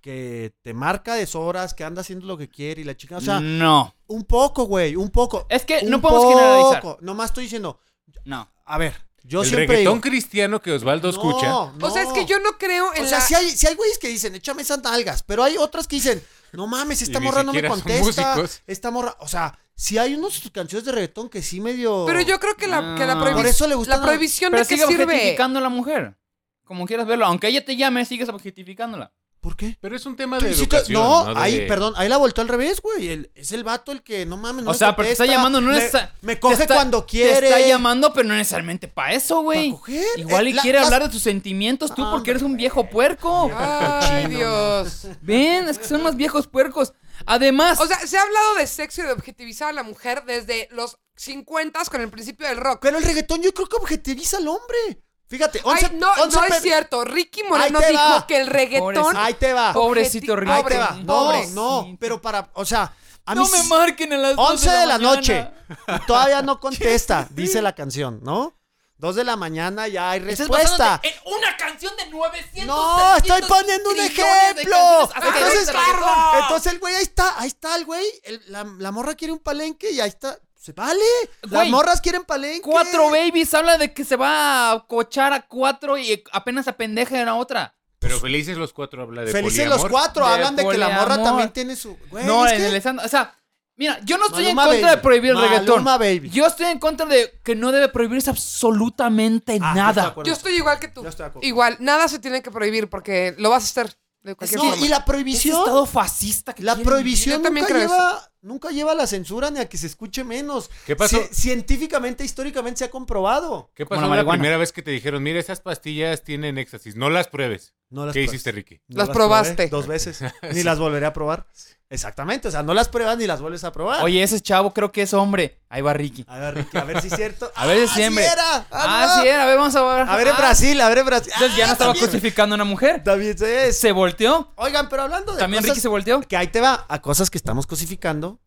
que 0.00 0.54
te 0.62 0.74
marca 0.74 1.14
deshoras, 1.14 1.74
que 1.74 1.82
anda 1.84 2.02
haciendo 2.02 2.26
lo 2.26 2.36
que 2.36 2.48
quiere 2.48 2.82
y 2.82 2.84
la 2.84 2.96
chica, 2.96 3.16
o 3.16 3.20
sea, 3.20 3.40
no. 3.40 3.94
un 4.06 4.24
poco, 4.24 4.64
güey, 4.64 4.94
un 4.96 5.10
poco. 5.10 5.46
Es 5.48 5.64
que 5.64 5.80
un 5.82 5.90
no 5.90 6.00
podemos 6.00 6.28
generalizar. 6.34 6.82
poco. 6.82 6.98
Nomás 7.02 7.30
estoy 7.30 7.44
diciendo, 7.44 7.80
No. 8.24 8.48
a 8.64 8.78
ver, 8.78 9.05
yo 9.26 9.42
el 9.42 9.48
siempre 9.48 9.66
reggaetón 9.66 9.94
digo, 9.94 10.02
cristiano 10.10 10.60
que 10.62 10.72
Osvaldo 10.72 11.08
escucha. 11.10 11.46
no, 11.46 11.74
o 11.80 11.90
sea, 11.90 12.02
es 12.02 12.08
que 12.12 12.24
yo 12.26 12.38
no 12.40 12.56
creo 12.58 12.94
en 12.94 13.04
O 13.04 13.08
sea, 13.08 13.18
la... 13.18 13.24
si 13.24 13.34
hay, 13.34 13.50
si 13.50 13.66
hay 13.66 13.74
güeyes 13.74 13.98
que 13.98 14.08
dicen, 14.08 14.34
échame 14.34 14.62
esas 14.62 14.82
nalgas, 14.82 15.22
pero 15.22 15.42
hay 15.42 15.56
otras 15.56 15.86
que 15.86 15.96
dicen, 15.96 16.22
no 16.52 16.66
mames, 16.66 17.02
esta 17.02 17.18
Y 17.18 17.20
ni 17.20 17.26
morra 17.26 17.42
no 17.42 17.52
me 17.52 17.66
contesta. 17.66 18.36
Esta 18.66 18.90
morra, 18.90 19.16
o 19.20 19.28
sea, 19.28 19.58
si 19.74 19.98
hay 19.98 20.14
unas 20.14 20.40
canciones 20.52 20.84
de 20.86 20.92
reggaetón 20.92 21.28
que 21.28 21.42
sí 21.42 21.60
medio. 21.60 22.04
Pero 22.06 22.20
yo 22.22 22.38
creo 22.40 22.56
que 22.56 22.66
la, 22.66 22.94
que 22.96 23.04
la, 23.04 23.12
Ah. 23.12 23.16
prohibi- 23.16 23.34
Por 23.34 23.46
eso 23.46 23.66
le 23.66 23.74
gustan 23.74 24.00
la 24.00 24.06
prohibición 24.06 24.52
de 24.52 24.58
qué 24.58 24.64
sigue 24.64 24.86
sirve. 24.86 25.04
objetificando 25.04 25.58
a 25.58 25.62
la 25.62 25.68
mujer. 25.68 26.16
Como 26.64 26.86
quieras 26.86 27.06
verlo. 27.06 27.26
Aunque 27.26 27.48
ella 27.48 27.64
te 27.64 27.76
llame, 27.76 28.04
sigues 28.04 28.28
objetificándola. 28.28 29.12
¿Por 29.46 29.56
qué? 29.56 29.78
Pero 29.80 29.94
es 29.94 30.04
un 30.06 30.16
tema 30.16 30.40
de 30.40 30.50
educación. 30.50 31.00
no, 31.00 31.24
¿no? 31.26 31.34
De- 31.34 31.40
ahí, 31.40 31.68
perdón, 31.68 31.94
ahí 31.96 32.08
la 32.08 32.16
volteó 32.16 32.42
al 32.42 32.48
revés, 32.48 32.80
güey. 32.80 33.08
El- 33.10 33.30
es 33.36 33.52
el 33.52 33.62
vato 33.62 33.92
el 33.92 34.02
que, 34.02 34.26
no 34.26 34.36
mames, 34.36 34.64
no 34.64 34.70
o 34.70 34.72
me 34.72 34.78
sea, 34.78 34.96
pero 34.96 35.06
te 35.06 35.12
está 35.12 35.24
llamando, 35.24 35.60
no 35.60 35.70
me, 35.70 35.78
necesa- 35.78 36.10
me 36.20 36.40
coge 36.40 36.62
está- 36.64 36.74
cuando 36.74 37.06
quiere. 37.06 37.38
Te 37.38 37.46
está 37.50 37.60
llamando, 37.60 38.12
pero 38.12 38.26
no 38.26 38.34
necesariamente 38.34 38.88
para 38.88 39.12
eso, 39.12 39.42
güey. 39.42 39.70
¿Para 39.70 39.80
coger? 39.80 40.04
Igual 40.18 40.46
Eh, 40.48 40.50
y 40.50 40.52
la- 40.54 40.62
quiere 40.62 40.78
las- 40.78 40.86
hablar 40.86 41.04
de 41.04 41.10
tus 41.10 41.22
sentimientos 41.22 41.94
tú 41.94 42.02
Ah, 42.04 42.10
porque 42.10 42.32
eres 42.32 42.42
un 42.42 42.56
viejo 42.56 42.90
puerco. 42.90 43.48
Ay, 43.56 44.26
Dios. 44.26 45.06
Ven, 45.20 45.68
es 45.68 45.78
que 45.78 45.86
son 45.86 46.02
más 46.02 46.16
viejos 46.16 46.48
puercos. 46.48 46.92
Además, 47.24 47.78
O 47.80 47.86
sea, 47.86 47.98
se 48.00 48.18
ha 48.18 48.22
hablado 48.22 48.56
de 48.56 48.66
sexo 48.66 49.02
y 49.02 49.04
de 49.06 49.12
objetivizar 49.12 49.68
a 49.68 49.72
la 49.72 49.84
mujer 49.84 50.24
desde 50.26 50.68
los 50.72 50.98
50 51.14 51.82
con 51.88 52.00
el 52.00 52.10
principio 52.10 52.48
del 52.48 52.56
rock. 52.58 52.80
Pero 52.82 52.98
el 52.98 53.04
reggaetón 53.04 53.42
yo 53.42 53.54
creo 53.54 53.68
que 53.68 53.76
objetiviza 53.76 54.38
al 54.38 54.48
hombre. 54.48 55.00
Fíjate, 55.28 55.60
11, 55.64 55.86
Ay, 55.86 55.96
no, 55.98 56.08
11 56.22 56.36
no 56.38 56.44
es 56.44 56.62
cierto. 56.62 57.04
Ricky 57.04 57.42
Moreno 57.42 57.80
dijo 57.80 58.00
va. 58.00 58.26
que 58.26 58.40
el 58.40 58.46
reggaetón. 58.46 58.94
Pobrecito. 58.94 59.18
Ahí 59.18 59.34
te 59.34 59.52
va. 59.52 59.72
pobrecito 59.72 60.36
Ricky. 60.36 60.52
Ahí 60.52 60.64
te 60.64 60.78
va. 60.78 60.90
No, 61.02 61.46
no, 61.48 61.96
pero 61.98 62.22
para, 62.22 62.48
o 62.54 62.64
sea, 62.64 62.94
a 63.24 63.34
mí 63.34 63.40
no 63.42 63.48
me 63.48 63.62
marquen 63.64 64.12
a 64.12 64.18
las 64.18 64.34
11 64.38 64.52
12 64.66 64.70
de 64.70 64.86
la 64.86 64.98
mañana. 64.98 65.14
noche 65.16 65.50
y 65.88 66.06
todavía 66.06 66.42
no 66.42 66.60
contesta, 66.60 67.26
dice 67.32 67.60
la 67.60 67.74
canción, 67.74 68.20
¿no? 68.22 68.54
2 68.98 69.14
de 69.16 69.24
la 69.24 69.36
mañana 69.36 69.88
ya 69.88 70.10
hay 70.12 70.20
respuesta. 70.20 71.00
en 71.02 71.12
una 71.26 71.54
canción 71.58 71.94
de 71.96 72.06
900 72.08 72.64
No, 72.66 73.16
estoy 73.16 73.42
300 73.42 73.48
poniendo 73.58 73.90
un 73.90 73.96
de 73.96 74.06
ejemplo. 74.06 75.10
Entonces, 75.26 75.66
de 75.66 76.38
entonces 76.40 76.72
el 76.72 76.78
güey 76.78 76.94
ahí 76.94 77.02
está, 77.02 77.34
ahí 77.38 77.48
está 77.48 77.76
el 77.76 77.84
güey. 77.84 78.06
el- 78.22 78.42
la, 78.46 78.64
la 78.78 78.92
morra 78.92 79.14
quiere 79.14 79.32
un 79.32 79.38
palenque 79.40 79.90
y 79.90 80.00
ahí 80.00 80.08
está. 80.08 80.38
Se 80.66 80.72
vale. 80.72 81.00
Las 81.42 81.52
Güey, 81.52 81.70
morras 81.70 82.00
quieren 82.00 82.24
palenque. 82.24 82.60
Cuatro 82.62 83.08
babies 83.08 83.54
habla 83.54 83.78
de 83.78 83.94
que 83.94 84.04
se 84.04 84.16
va 84.16 84.72
a 84.72 84.84
cochar 84.88 85.32
a 85.32 85.42
cuatro 85.46 85.96
y 85.96 86.24
apenas 86.32 86.66
apendeja 86.66 87.20
en 87.20 87.26
la 87.26 87.36
otra. 87.36 87.76
Pero 88.00 88.18
felices 88.18 88.56
los 88.56 88.72
cuatro 88.72 89.02
habla 89.02 89.22
de 89.22 89.30
Felices 89.30 89.60
poliamor. 89.60 89.80
los 89.80 89.90
cuatro. 89.92 90.26
De 90.26 90.32
Hablan 90.34 90.56
de 90.56 90.66
que 90.68 90.76
la 90.76 90.88
morra 90.88 91.02
poliamor. 91.04 91.24
también 91.24 91.50
tiene 91.52 91.76
su. 91.76 91.96
Güey, 92.10 92.24
no, 92.24 92.44
es 92.46 92.52
en 92.54 92.58
que- 92.58 92.66
el 92.66 92.74
estándar- 92.74 93.06
O 93.06 93.08
sea, 93.08 93.32
mira, 93.76 94.00
yo 94.04 94.18
no 94.18 94.26
estoy 94.26 94.42
Maluma 94.46 94.62
en 94.64 94.68
contra 94.70 94.86
baby. 94.88 94.96
de 94.96 95.02
prohibir 95.02 95.30
el 95.30 95.40
reggaetón. 95.40 95.84
Baby. 95.84 96.30
Yo 96.30 96.46
estoy 96.48 96.66
en 96.66 96.78
contra 96.80 97.06
de 97.06 97.40
que 97.44 97.54
no 97.54 97.70
debe 97.70 97.88
prohibirse 97.88 98.28
absolutamente 98.30 99.52
Ah, 99.52 99.54
estoy 99.56 99.68
de 99.74 99.74
nada. 99.80 100.06
acuerdo. 100.08 100.26
Yo 100.28 100.32
estoy 100.34 100.54
igual 100.56 100.80
que 100.80 100.88
tú. 100.88 101.02
Yo 101.04 101.08
estoy 101.08 101.24
de 101.24 101.28
acuerdo. 101.28 101.46
Igual, 101.46 101.76
nada 101.78 102.08
se 102.08 102.18
tiene 102.18 102.42
que 102.42 102.50
prohibir 102.50 102.88
porque 102.90 103.36
lo 103.38 103.50
vas 103.50 103.62
a 103.62 103.66
hacer 103.66 103.96
de 104.22 104.34
cualquier 104.34 104.60
No, 104.60 104.70
forma. 104.70 104.84
y 104.84 104.88
la 104.88 104.96
Ese 104.96 105.04
prohibición. 105.06 105.58
estado 105.58 105.86
fascista 105.86 106.52
que 106.52 106.62
La 106.64 106.74
quieren 106.74 106.90
prohibición 106.92 107.36
Yo 107.38 107.42
también 107.42 107.64
nunca 107.64 107.74
creo 107.76 107.88
lleva, 107.88 108.30
nunca 108.46 108.70
lleva 108.70 108.92
a 108.92 108.94
la 108.94 109.06
censura 109.06 109.50
ni 109.50 109.58
a 109.58 109.68
que 109.68 109.76
se 109.76 109.86
escuche 109.86 110.24
menos. 110.24 110.70
¿Qué 110.86 110.96
pasó? 110.96 111.18
Ci- 111.20 111.28
científicamente, 111.30 112.24
históricamente 112.24 112.78
se 112.78 112.84
ha 112.84 112.90
comprobado. 112.90 113.70
¿Qué 113.74 113.84
pasó 113.86 114.08
la 114.08 114.22
la, 114.22 114.30
primera 114.30 114.56
vez 114.56 114.72
que 114.72 114.82
te 114.82 114.90
dijeron, 114.90 115.22
mira, 115.22 115.38
esas 115.40 115.60
pastillas 115.60 116.22
tienen 116.22 116.58
éxtasis, 116.58 116.96
no 116.96 117.10
las 117.10 117.28
pruebes? 117.28 117.74
No 117.90 118.04
las 118.04 118.12
¿Qué 118.14 118.20
pruebes. 118.20 118.34
hiciste, 118.34 118.52
Ricky? 118.52 118.80
No 118.88 118.98
Las 118.98 119.06
probé 119.08 119.14
probaste. 119.18 119.68
Dos 119.68 119.86
veces. 119.86 120.20
Ni 120.42 120.54
Sí. 120.54 120.62
las 120.64 120.78
volveré 120.78 121.06
a 121.06 121.12
probar. 121.12 121.46
Exactamente. 121.88 122.48
O 122.48 122.50
sea, 122.50 122.64
no 122.64 122.74
las 122.74 122.88
pruebas 122.88 123.16
ni 123.16 123.28
las 123.28 123.40
vuelves 123.40 123.62
a 123.62 123.70
probar. 123.70 124.02
Oye, 124.02 124.20
ese 124.20 124.40
chavo 124.40 124.72
creo 124.74 124.90
que 124.90 125.02
es 125.02 125.14
hombre. 125.14 125.60
Ahí 125.68 125.82
va 125.82 125.92
Ricky. 125.92 126.24
A 126.26 126.38
ver, 126.38 126.54
Ricky, 126.56 126.76
a 126.78 126.82
ver 126.84 127.00
si 127.00 127.06
es 127.08 127.14
cierto. 127.14 127.48
A 127.54 127.64
ver 127.66 127.78
si 127.78 127.84
¡Ah, 127.84 127.94
siempre. 127.94 128.24
sí 128.24 128.30
era! 128.32 128.66
Ah, 128.72 129.14
no! 129.16 129.22
sí 129.22 129.28
era. 129.28 129.44
A 129.44 129.46
ver, 129.46 129.56
vamos 129.56 129.76
a 129.76 129.82
ver. 129.82 130.08
A 130.08 130.16
ver 130.16 130.26
en 130.26 130.34
Ah, 130.34 130.36
Brasil, 130.36 130.80
a 130.80 130.88
ver 130.88 130.98
en 130.98 131.06
Brasil. 131.06 131.32
Entonces 131.34 131.56
ya 131.56 131.64
Ah, 131.64 131.66
no 131.68 131.72
estaba 131.74 131.92
también- 131.92 132.10
crucificando 132.10 132.54
a 132.54 132.56
una 132.56 132.64
mujer. 132.64 133.04
También 133.04 133.38
se 133.38 133.72
Se 133.72 133.92
volteó. 133.92 134.52
Oigan, 134.56 134.88
pero 134.88 135.02
hablando 135.02 135.32
de 135.34 135.38
También 135.38 135.62
cosas 135.62 135.76
Ricky 135.76 135.82
se 135.82 135.88
volteó. 135.88 136.20
que 136.22 136.36
ahí 136.36 136.48
te 136.48 136.60
va 136.60 136.84
a 136.88 137.00
cosas 137.00 137.30
que 137.30 137.38
estamos 137.38 137.68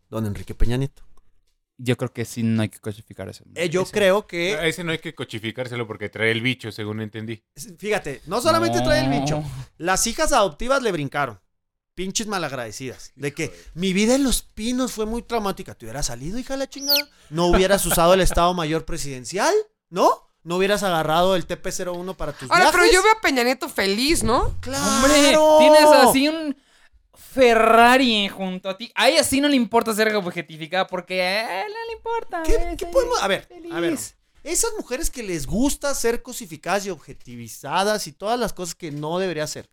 don 0.10 0.26
Enrique 0.26 0.56
Peña 0.56 0.78
Nieto. 0.78 1.04
Yo 1.82 1.96
creo 1.96 2.12
que 2.12 2.26
sí 2.26 2.44
no 2.44 2.62
hay 2.62 2.68
que 2.70 2.80
cosificar 2.80 3.30
eso. 3.30 3.46
Eh, 3.56 3.70
yo 3.70 3.86
creo 3.86 4.28
que, 4.28 4.56
A 4.58 4.66
ese 4.68 4.84
no 4.84 4.92
hay 4.92 4.98
que 5.00 5.16
cochificárselo 5.16 5.88
porque 5.88 6.10
trae 6.10 6.32
el 6.32 6.42
bicho, 6.42 6.72
según 6.74 7.00
entendí. 7.02 7.42
fíjate, 7.78 8.22
no 8.26 8.42
solamente 8.42 8.80
No. 8.80 8.84
trae 8.84 9.06
el 9.06 9.10
bicho, 9.22 9.42
las 9.78 10.06
hijas 10.08 10.34
adoptivas 10.34 10.82
le 10.82 10.92
brincaron. 10.92 11.40
Pinches 11.96 12.28
malagradecidas. 12.28 13.12
De 13.16 13.34
que 13.34 13.54
mi 13.76 13.94
vida 13.94 14.16
en 14.16 14.24
Los 14.24 14.42
Pinos 14.42 14.92
fue 14.94 15.06
muy 15.06 15.22
traumática. 15.22 15.74
¿Te 15.76 15.86
hubieras 15.86 16.06
salido, 16.08 16.38
hija 16.40 16.54
de 16.54 16.60
la 16.60 16.70
chingada? 16.70 17.00
¿No 17.30 17.48
hubieras 17.48 17.86
usado 17.86 18.14
el 18.14 18.22
Estado 18.22 18.54
Mayor 18.54 18.86
Presidencial? 18.86 19.54
¿No? 19.90 20.10
¿No 20.44 20.56
hubieras 20.58 20.84
agarrado 20.84 21.36
el 21.36 21.46
TP-01 21.46 22.16
para 22.16 22.32
tus 22.32 22.50
Ahora, 22.52 22.72
pero 22.72 22.84
viajes? 22.84 22.94
yo 22.94 23.04
veo 23.04 23.12
a 23.14 23.22
Peña 23.22 23.44
Nieto 23.44 23.68
feliz, 23.68 24.24
¿no? 24.24 24.56
¡Claro! 24.62 24.86
Hombre, 25.06 25.38
tienes 25.60 25.92
así 25.92 26.28
un 26.30 26.56
Ferrari 27.32 28.28
junto 28.28 28.70
a 28.70 28.78
ti. 28.78 28.92
A 28.96 29.10
ella 29.10 29.24
sí 29.24 29.40
no 29.40 29.48
le 29.48 29.56
importa 29.56 29.94
ser 29.94 30.16
objetificada 30.16 30.88
porque 30.88 31.22
a 31.22 31.66
él 31.66 31.72
no 31.72 31.86
le 31.86 31.94
importa. 31.94 32.44
¿Qué, 32.44 32.76
qué 32.78 32.86
podemos...? 32.88 33.22
A 33.22 33.28
ver, 33.28 33.48
a 33.72 33.80
ver. 33.80 33.98
Esas 34.44 34.72
mujeres 34.78 35.10
que 35.10 35.22
les 35.22 35.46
gusta 35.46 35.94
ser 35.94 36.24
cosificadas 36.24 36.86
y 36.86 36.90
objetivizadas 36.90 38.08
y 38.08 38.14
todas 38.14 38.40
las 38.40 38.54
cosas 38.54 38.74
que 38.74 38.92
no 38.92 39.20
debería 39.20 39.46
ser. 39.46 39.70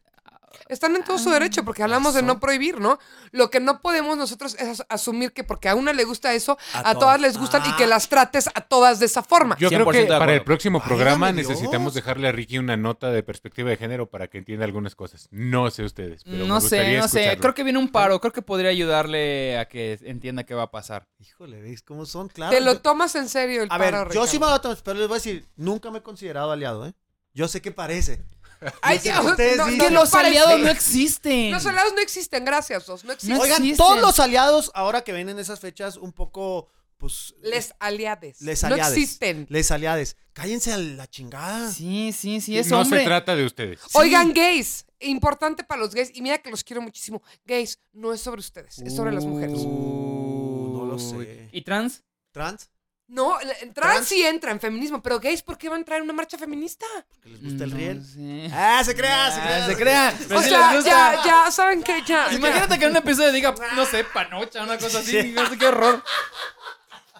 Están 0.69 0.97
en 0.97 1.05
todo 1.05 1.19
su 1.19 1.31
derecho 1.31 1.64
porque 1.64 1.83
hablamos 1.83 2.14
de 2.14 2.23
no 2.23 2.40
prohibir, 2.40 2.81
¿no? 2.81 2.99
Lo 3.33 3.51
que 3.51 3.61
no 3.61 3.81
podemos 3.81 4.16
nosotros 4.16 4.55
es 4.59 4.81
as- 4.81 4.87
asumir 4.88 5.33
que 5.33 5.45
porque 5.45 5.69
a 5.69 5.75
una 5.75 5.92
le 5.92 6.05
gusta 6.05 6.33
eso, 6.35 6.59
A 6.75 6.79
a, 6.79 6.83
todas. 6.83 6.99
todas 6.99 7.21
les 7.21 7.38
gustan 7.38 7.62
y 7.66 7.73
que 7.77 7.87
las 7.87 8.09
trates 8.09 8.49
a 8.55 8.61
todas 8.61 8.99
de 9.01 9.07
esa 9.07 9.23
forma. 9.23 9.57
Yo 9.59 9.69
creo 9.69 9.85
100% 9.87 9.92
que 9.92 10.07
para 10.19 10.35
el 10.35 10.42
próximo 10.42 10.83
programa 10.83 11.33
Dios. 11.33 11.49
necesitamos 11.49 11.95
dejarle 11.95 12.29
a 12.29 12.33
Ricky 12.33 12.59
una 12.59 12.77
nota 12.77 13.11
de 13.11 13.23
perspectiva 13.23 13.71
de 13.71 13.77
género 13.77 14.09
para 14.11 14.29
que 14.29 14.38
entienda 14.38 14.64
algunas 14.64 14.95
cosas. 14.95 15.29
No 15.31 15.71
sé 15.71 15.85
ustedes, 15.85 16.23
pero 16.25 16.37
me 16.38 16.45
No 16.47 16.61
sé, 16.61 16.99
no 16.99 17.09
sé. 17.09 17.37
Creo 17.40 17.55
que 17.55 17.62
viene 17.62 17.79
un 17.79 17.88
paro. 17.88 18.21
Creo 18.21 18.33
que 18.33 18.42
podría 18.42 18.71
ayudarle 18.71 19.59
a 19.59 19.66
que 19.69 19.99
entienda 20.03 20.45
qué 20.45 20.55
va 20.55 20.64
a 20.64 20.71
pasar. 20.71 21.07
Híjole, 21.19 21.61
¿veis 21.61 21.83
cómo 21.83 22.07
son? 22.07 22.29
Claro. 22.29 22.51
Te 22.55 22.61
lo 22.61 22.81
tomas 22.81 23.14
en 23.14 23.29
serio 23.29 23.62
el 23.62 23.69
a 23.71 23.79
ver, 23.79 23.92
paro, 23.92 24.12
yo 24.12 24.27
sí 24.27 24.38
me 24.38 24.47
a 24.47 24.59
tomar, 24.61 24.79
pero 24.85 24.99
les 24.99 25.09
voy 25.09 25.16
a 25.16 25.19
decir, 25.19 25.47
nunca 25.57 25.90
me 25.90 25.99
he 25.99 26.03
considerado 26.03 26.51
aliado, 26.53 26.87
¿eh? 26.87 26.95
Yo 27.35 27.49
sé 27.49 27.61
que 27.61 27.71
parece. 27.71 28.25
Ay, 28.83 28.99
que 28.99 29.11
ustedes 29.11 29.57
no, 29.57 29.66
dicen- 29.66 29.79
no, 29.79 29.85
Que 29.85 29.90
no 29.90 30.01
los 30.01 30.11
parece. 30.11 30.38
aliados 30.38 30.61
no 30.61 30.69
existen. 30.71 31.51
Los 31.53 31.66
aliados 31.66 31.92
no 31.95 32.01
existen, 32.01 32.45
gracias, 32.45 32.87
Dos. 32.87 33.05
No 33.05 33.12
existen. 33.12 33.37
No 33.37 33.42
Oigan, 33.42 33.62
existen. 33.62 33.77
todos 33.77 34.01
los 34.01 34.19
aliados, 34.21 34.71
ahora 34.75 35.03
que 35.03 35.12
ven 35.12 35.29
en 35.29 35.38
esas 35.38 35.61
fechas, 35.61 35.97
un 35.97 36.12
poco, 36.12 36.69
pues... 36.99 37.35
Les 37.42 37.75
aliades. 37.79 38.40
Les 38.40 38.62
no 38.62 38.69
aliades. 38.69 38.92
existen. 38.97 39.47
Les 39.51 39.71
aliades. 39.71 40.16
Cállense 40.33 40.73
a 40.73 40.79
la 40.79 41.07
chingada. 41.07 41.71
Sí, 41.71 42.12
sí, 42.12 42.40
sí, 42.40 42.59
es 42.59 42.69
no 42.69 42.81
hombre. 42.81 43.01
se 43.01 43.05
trata 43.07 43.35
de 43.37 43.45
ustedes. 43.45 43.81
Oigan, 43.95 44.33
gays. 44.33 44.85
Importante 45.01 45.62
para 45.62 45.81
los 45.81 45.95
gays. 45.95 46.11
Y 46.14 46.23
mira 46.23 46.38
que 46.38 46.51
los 46.51 46.64
quiero 46.64 46.81
muchísimo. 46.81 47.23
Gays, 47.45 47.79
no 47.92 48.12
es 48.14 48.21
sobre 48.23 48.40
ustedes, 48.40 48.79
es 48.79 48.95
sobre 48.97 49.12
las 49.12 49.25
mujeres. 49.27 49.59
Uh, 49.62 50.73
no 50.79 50.85
lo 50.87 50.99
sé. 50.99 51.49
¿Y 51.53 51.62
trans? 51.62 52.03
¿Trans? 52.33 52.71
No, 53.09 53.38
trans, 53.38 53.73
Trans. 53.75 54.09
sí 54.09 54.25
entra 54.25 54.51
en 54.51 54.59
feminismo, 54.59 55.01
pero 55.01 55.21
gays, 55.21 55.40
¿por 55.40 55.57
qué 55.57 55.69
van 55.69 55.77
a 55.77 55.79
entrar 55.79 55.99
en 55.99 56.05
una 56.05 56.12
marcha 56.12 56.37
feminista? 56.37 56.87
Que 57.23 57.29
les 57.29 57.40
gusta 57.42 57.62
el 57.64 57.71
No 57.71 57.77
riel. 57.77 58.51
Ah, 58.53 58.83
se 58.85 58.97
crea, 58.97 59.31
se 59.31 59.40
crea. 59.40 59.64
Ah, 59.64 59.66
se 59.66 59.77
crea. 59.77 60.14
O 60.37 60.42
sí 60.42 60.49
sea, 60.49 60.73
les 60.73 60.77
gusta. 60.85 61.14
ya, 61.14 61.23
ya, 61.25 61.51
¿saben 61.53 61.83
qué? 61.85 62.03
Ya. 62.05 62.33
Imagínate 62.33 62.79
que 62.81 62.85
en 62.87 62.90
un 62.90 62.97
episodio 62.97 63.31
diga, 63.31 63.55
no 63.77 63.87
sé, 63.87 64.03
panocha, 64.03 64.64
una 64.64 64.77
cosa 64.77 64.99
así. 64.99 65.31
No 65.33 65.49
sé 65.49 65.57
qué 65.57 65.66
horror. 65.69 66.03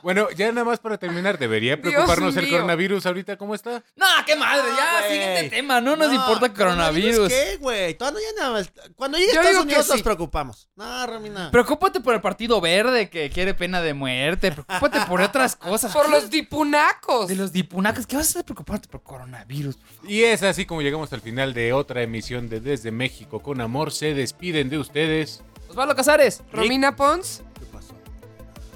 Bueno, 0.07 0.29
ya 0.37 0.53
nada 0.53 0.65
más 0.65 0.79
para 0.79 0.99
terminar, 0.99 1.37
¿debería 1.37 1.75
Dios 1.75 1.93
preocuparnos 1.93 2.37
el 2.37 2.45
mío. 2.45 2.53
coronavirus 2.53 3.07
ahorita 3.07 3.37
cómo 3.37 3.57
está? 3.57 3.83
No, 3.97 4.07
qué 4.25 4.37
madre, 4.37 4.63
ya, 4.77 5.01
güey. 5.01 5.11
siguiente 5.11 5.51
tema. 5.51 5.81
No 5.81 5.97
nos 5.97 6.13
importa 6.13 6.55
coronavirus. 6.55 7.29
¿Qué, 7.29 7.57
güey? 7.61 7.95
Todavía 7.95 8.21
no 8.37 8.41
nada 8.41 8.53
más. 8.53 8.71
Cuando 8.95 9.19
llegue 9.19 9.33
Yo 9.35 9.41
Estados 9.41 9.51
digo 9.51 9.63
que 9.63 9.67
Unidos 9.73 9.89
nos 9.89 9.97
sí. 9.97 10.03
preocupamos. 10.05 10.69
No, 10.77 11.07
Romina. 11.09 11.51
Preocúpate 11.51 11.99
por 11.99 12.15
el 12.15 12.21
Partido 12.21 12.61
Verde 12.61 13.11
que 13.11 13.31
quiere 13.31 13.53
pena 13.55 13.83
de 13.83 13.95
muerte. 13.95 14.53
Preocúpate 14.53 15.01
por 15.09 15.21
otras 15.23 15.57
cosas. 15.57 15.93
Por 15.93 16.09
los 16.09 16.31
dipunacos. 16.31 17.27
De 17.27 17.35
los 17.35 17.51
dipunacos. 17.51 18.07
¿Qué 18.07 18.15
vas 18.15 18.27
a 18.27 18.31
hacer 18.31 18.45
preocuparte 18.45 18.87
por 18.87 19.03
coronavirus? 19.03 19.75
por 19.77 19.89
favor? 19.89 20.09
Y 20.09 20.23
es 20.23 20.45
así 20.45 20.67
como 20.67 20.83
llegamos 20.83 21.13
al 21.13 21.21
final 21.21 21.53
de 21.53 21.73
otra 21.73 22.03
emisión 22.03 22.49
de 22.49 22.61
Desde 22.61 22.93
México 22.93 23.41
con 23.43 23.61
Amor. 23.61 23.91
Se 23.91 24.15
despiden 24.15 24.69
de 24.71 24.79
ustedes. 24.79 25.43
Osvaldo 25.69 25.97
Casares. 25.97 26.45
Romina 26.53 26.95
Pons. 26.95 27.43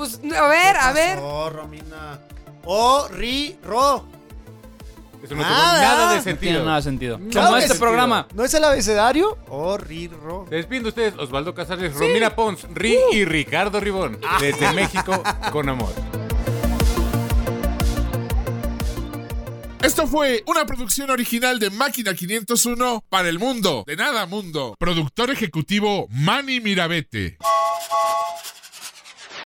Pues, 0.00 0.18
a 0.34 0.46
ver, 0.48 0.76
a 0.78 0.92
ver. 0.92 1.18
Oh, 1.20 1.50
Romina. 1.50 2.18
Oh, 2.64 3.06
ri, 3.08 3.54
ro. 3.62 4.06
Eso 5.22 5.34
no 5.34 5.42
Nada. 5.42 5.82
nada 5.82 6.10
de 6.12 6.16
No 6.16 6.22
tiene 6.22 6.22
sentido. 6.22 6.64
nada 6.64 6.76
de 6.76 6.82
sentido. 6.82 7.20
Claro 7.30 7.48
Como 7.48 7.58
que 7.58 7.64
este 7.64 7.74
sí. 7.74 7.80
programa. 7.80 8.26
¿No 8.32 8.42
es 8.42 8.54
el 8.54 8.64
abecedario? 8.64 9.36
Oh, 9.50 9.76
ri, 9.76 10.08
ro. 10.08 10.46
Se 10.48 10.54
despiden 10.54 10.84
de 10.84 10.88
ustedes 10.88 11.14
Osvaldo 11.18 11.52
Casares, 11.54 11.92
Romina 11.94 12.34
Pons, 12.34 12.66
Ri 12.72 12.96
y 13.12 13.26
Ricardo 13.26 13.78
Ribón. 13.78 14.18
Desde 14.40 14.72
México 14.72 15.22
con 15.52 15.68
Amor. 15.68 15.92
Esto 19.82 20.06
fue 20.06 20.42
una 20.46 20.64
producción 20.64 21.10
original 21.10 21.58
de 21.58 21.68
Máquina 21.68 22.14
501 22.14 23.04
para 23.10 23.28
el 23.28 23.38
mundo. 23.38 23.84
De 23.86 23.96
nada 23.96 24.24
mundo. 24.24 24.74
Productor 24.78 25.30
ejecutivo 25.30 26.06
Manny 26.10 26.60
Mirabete. 26.60 27.36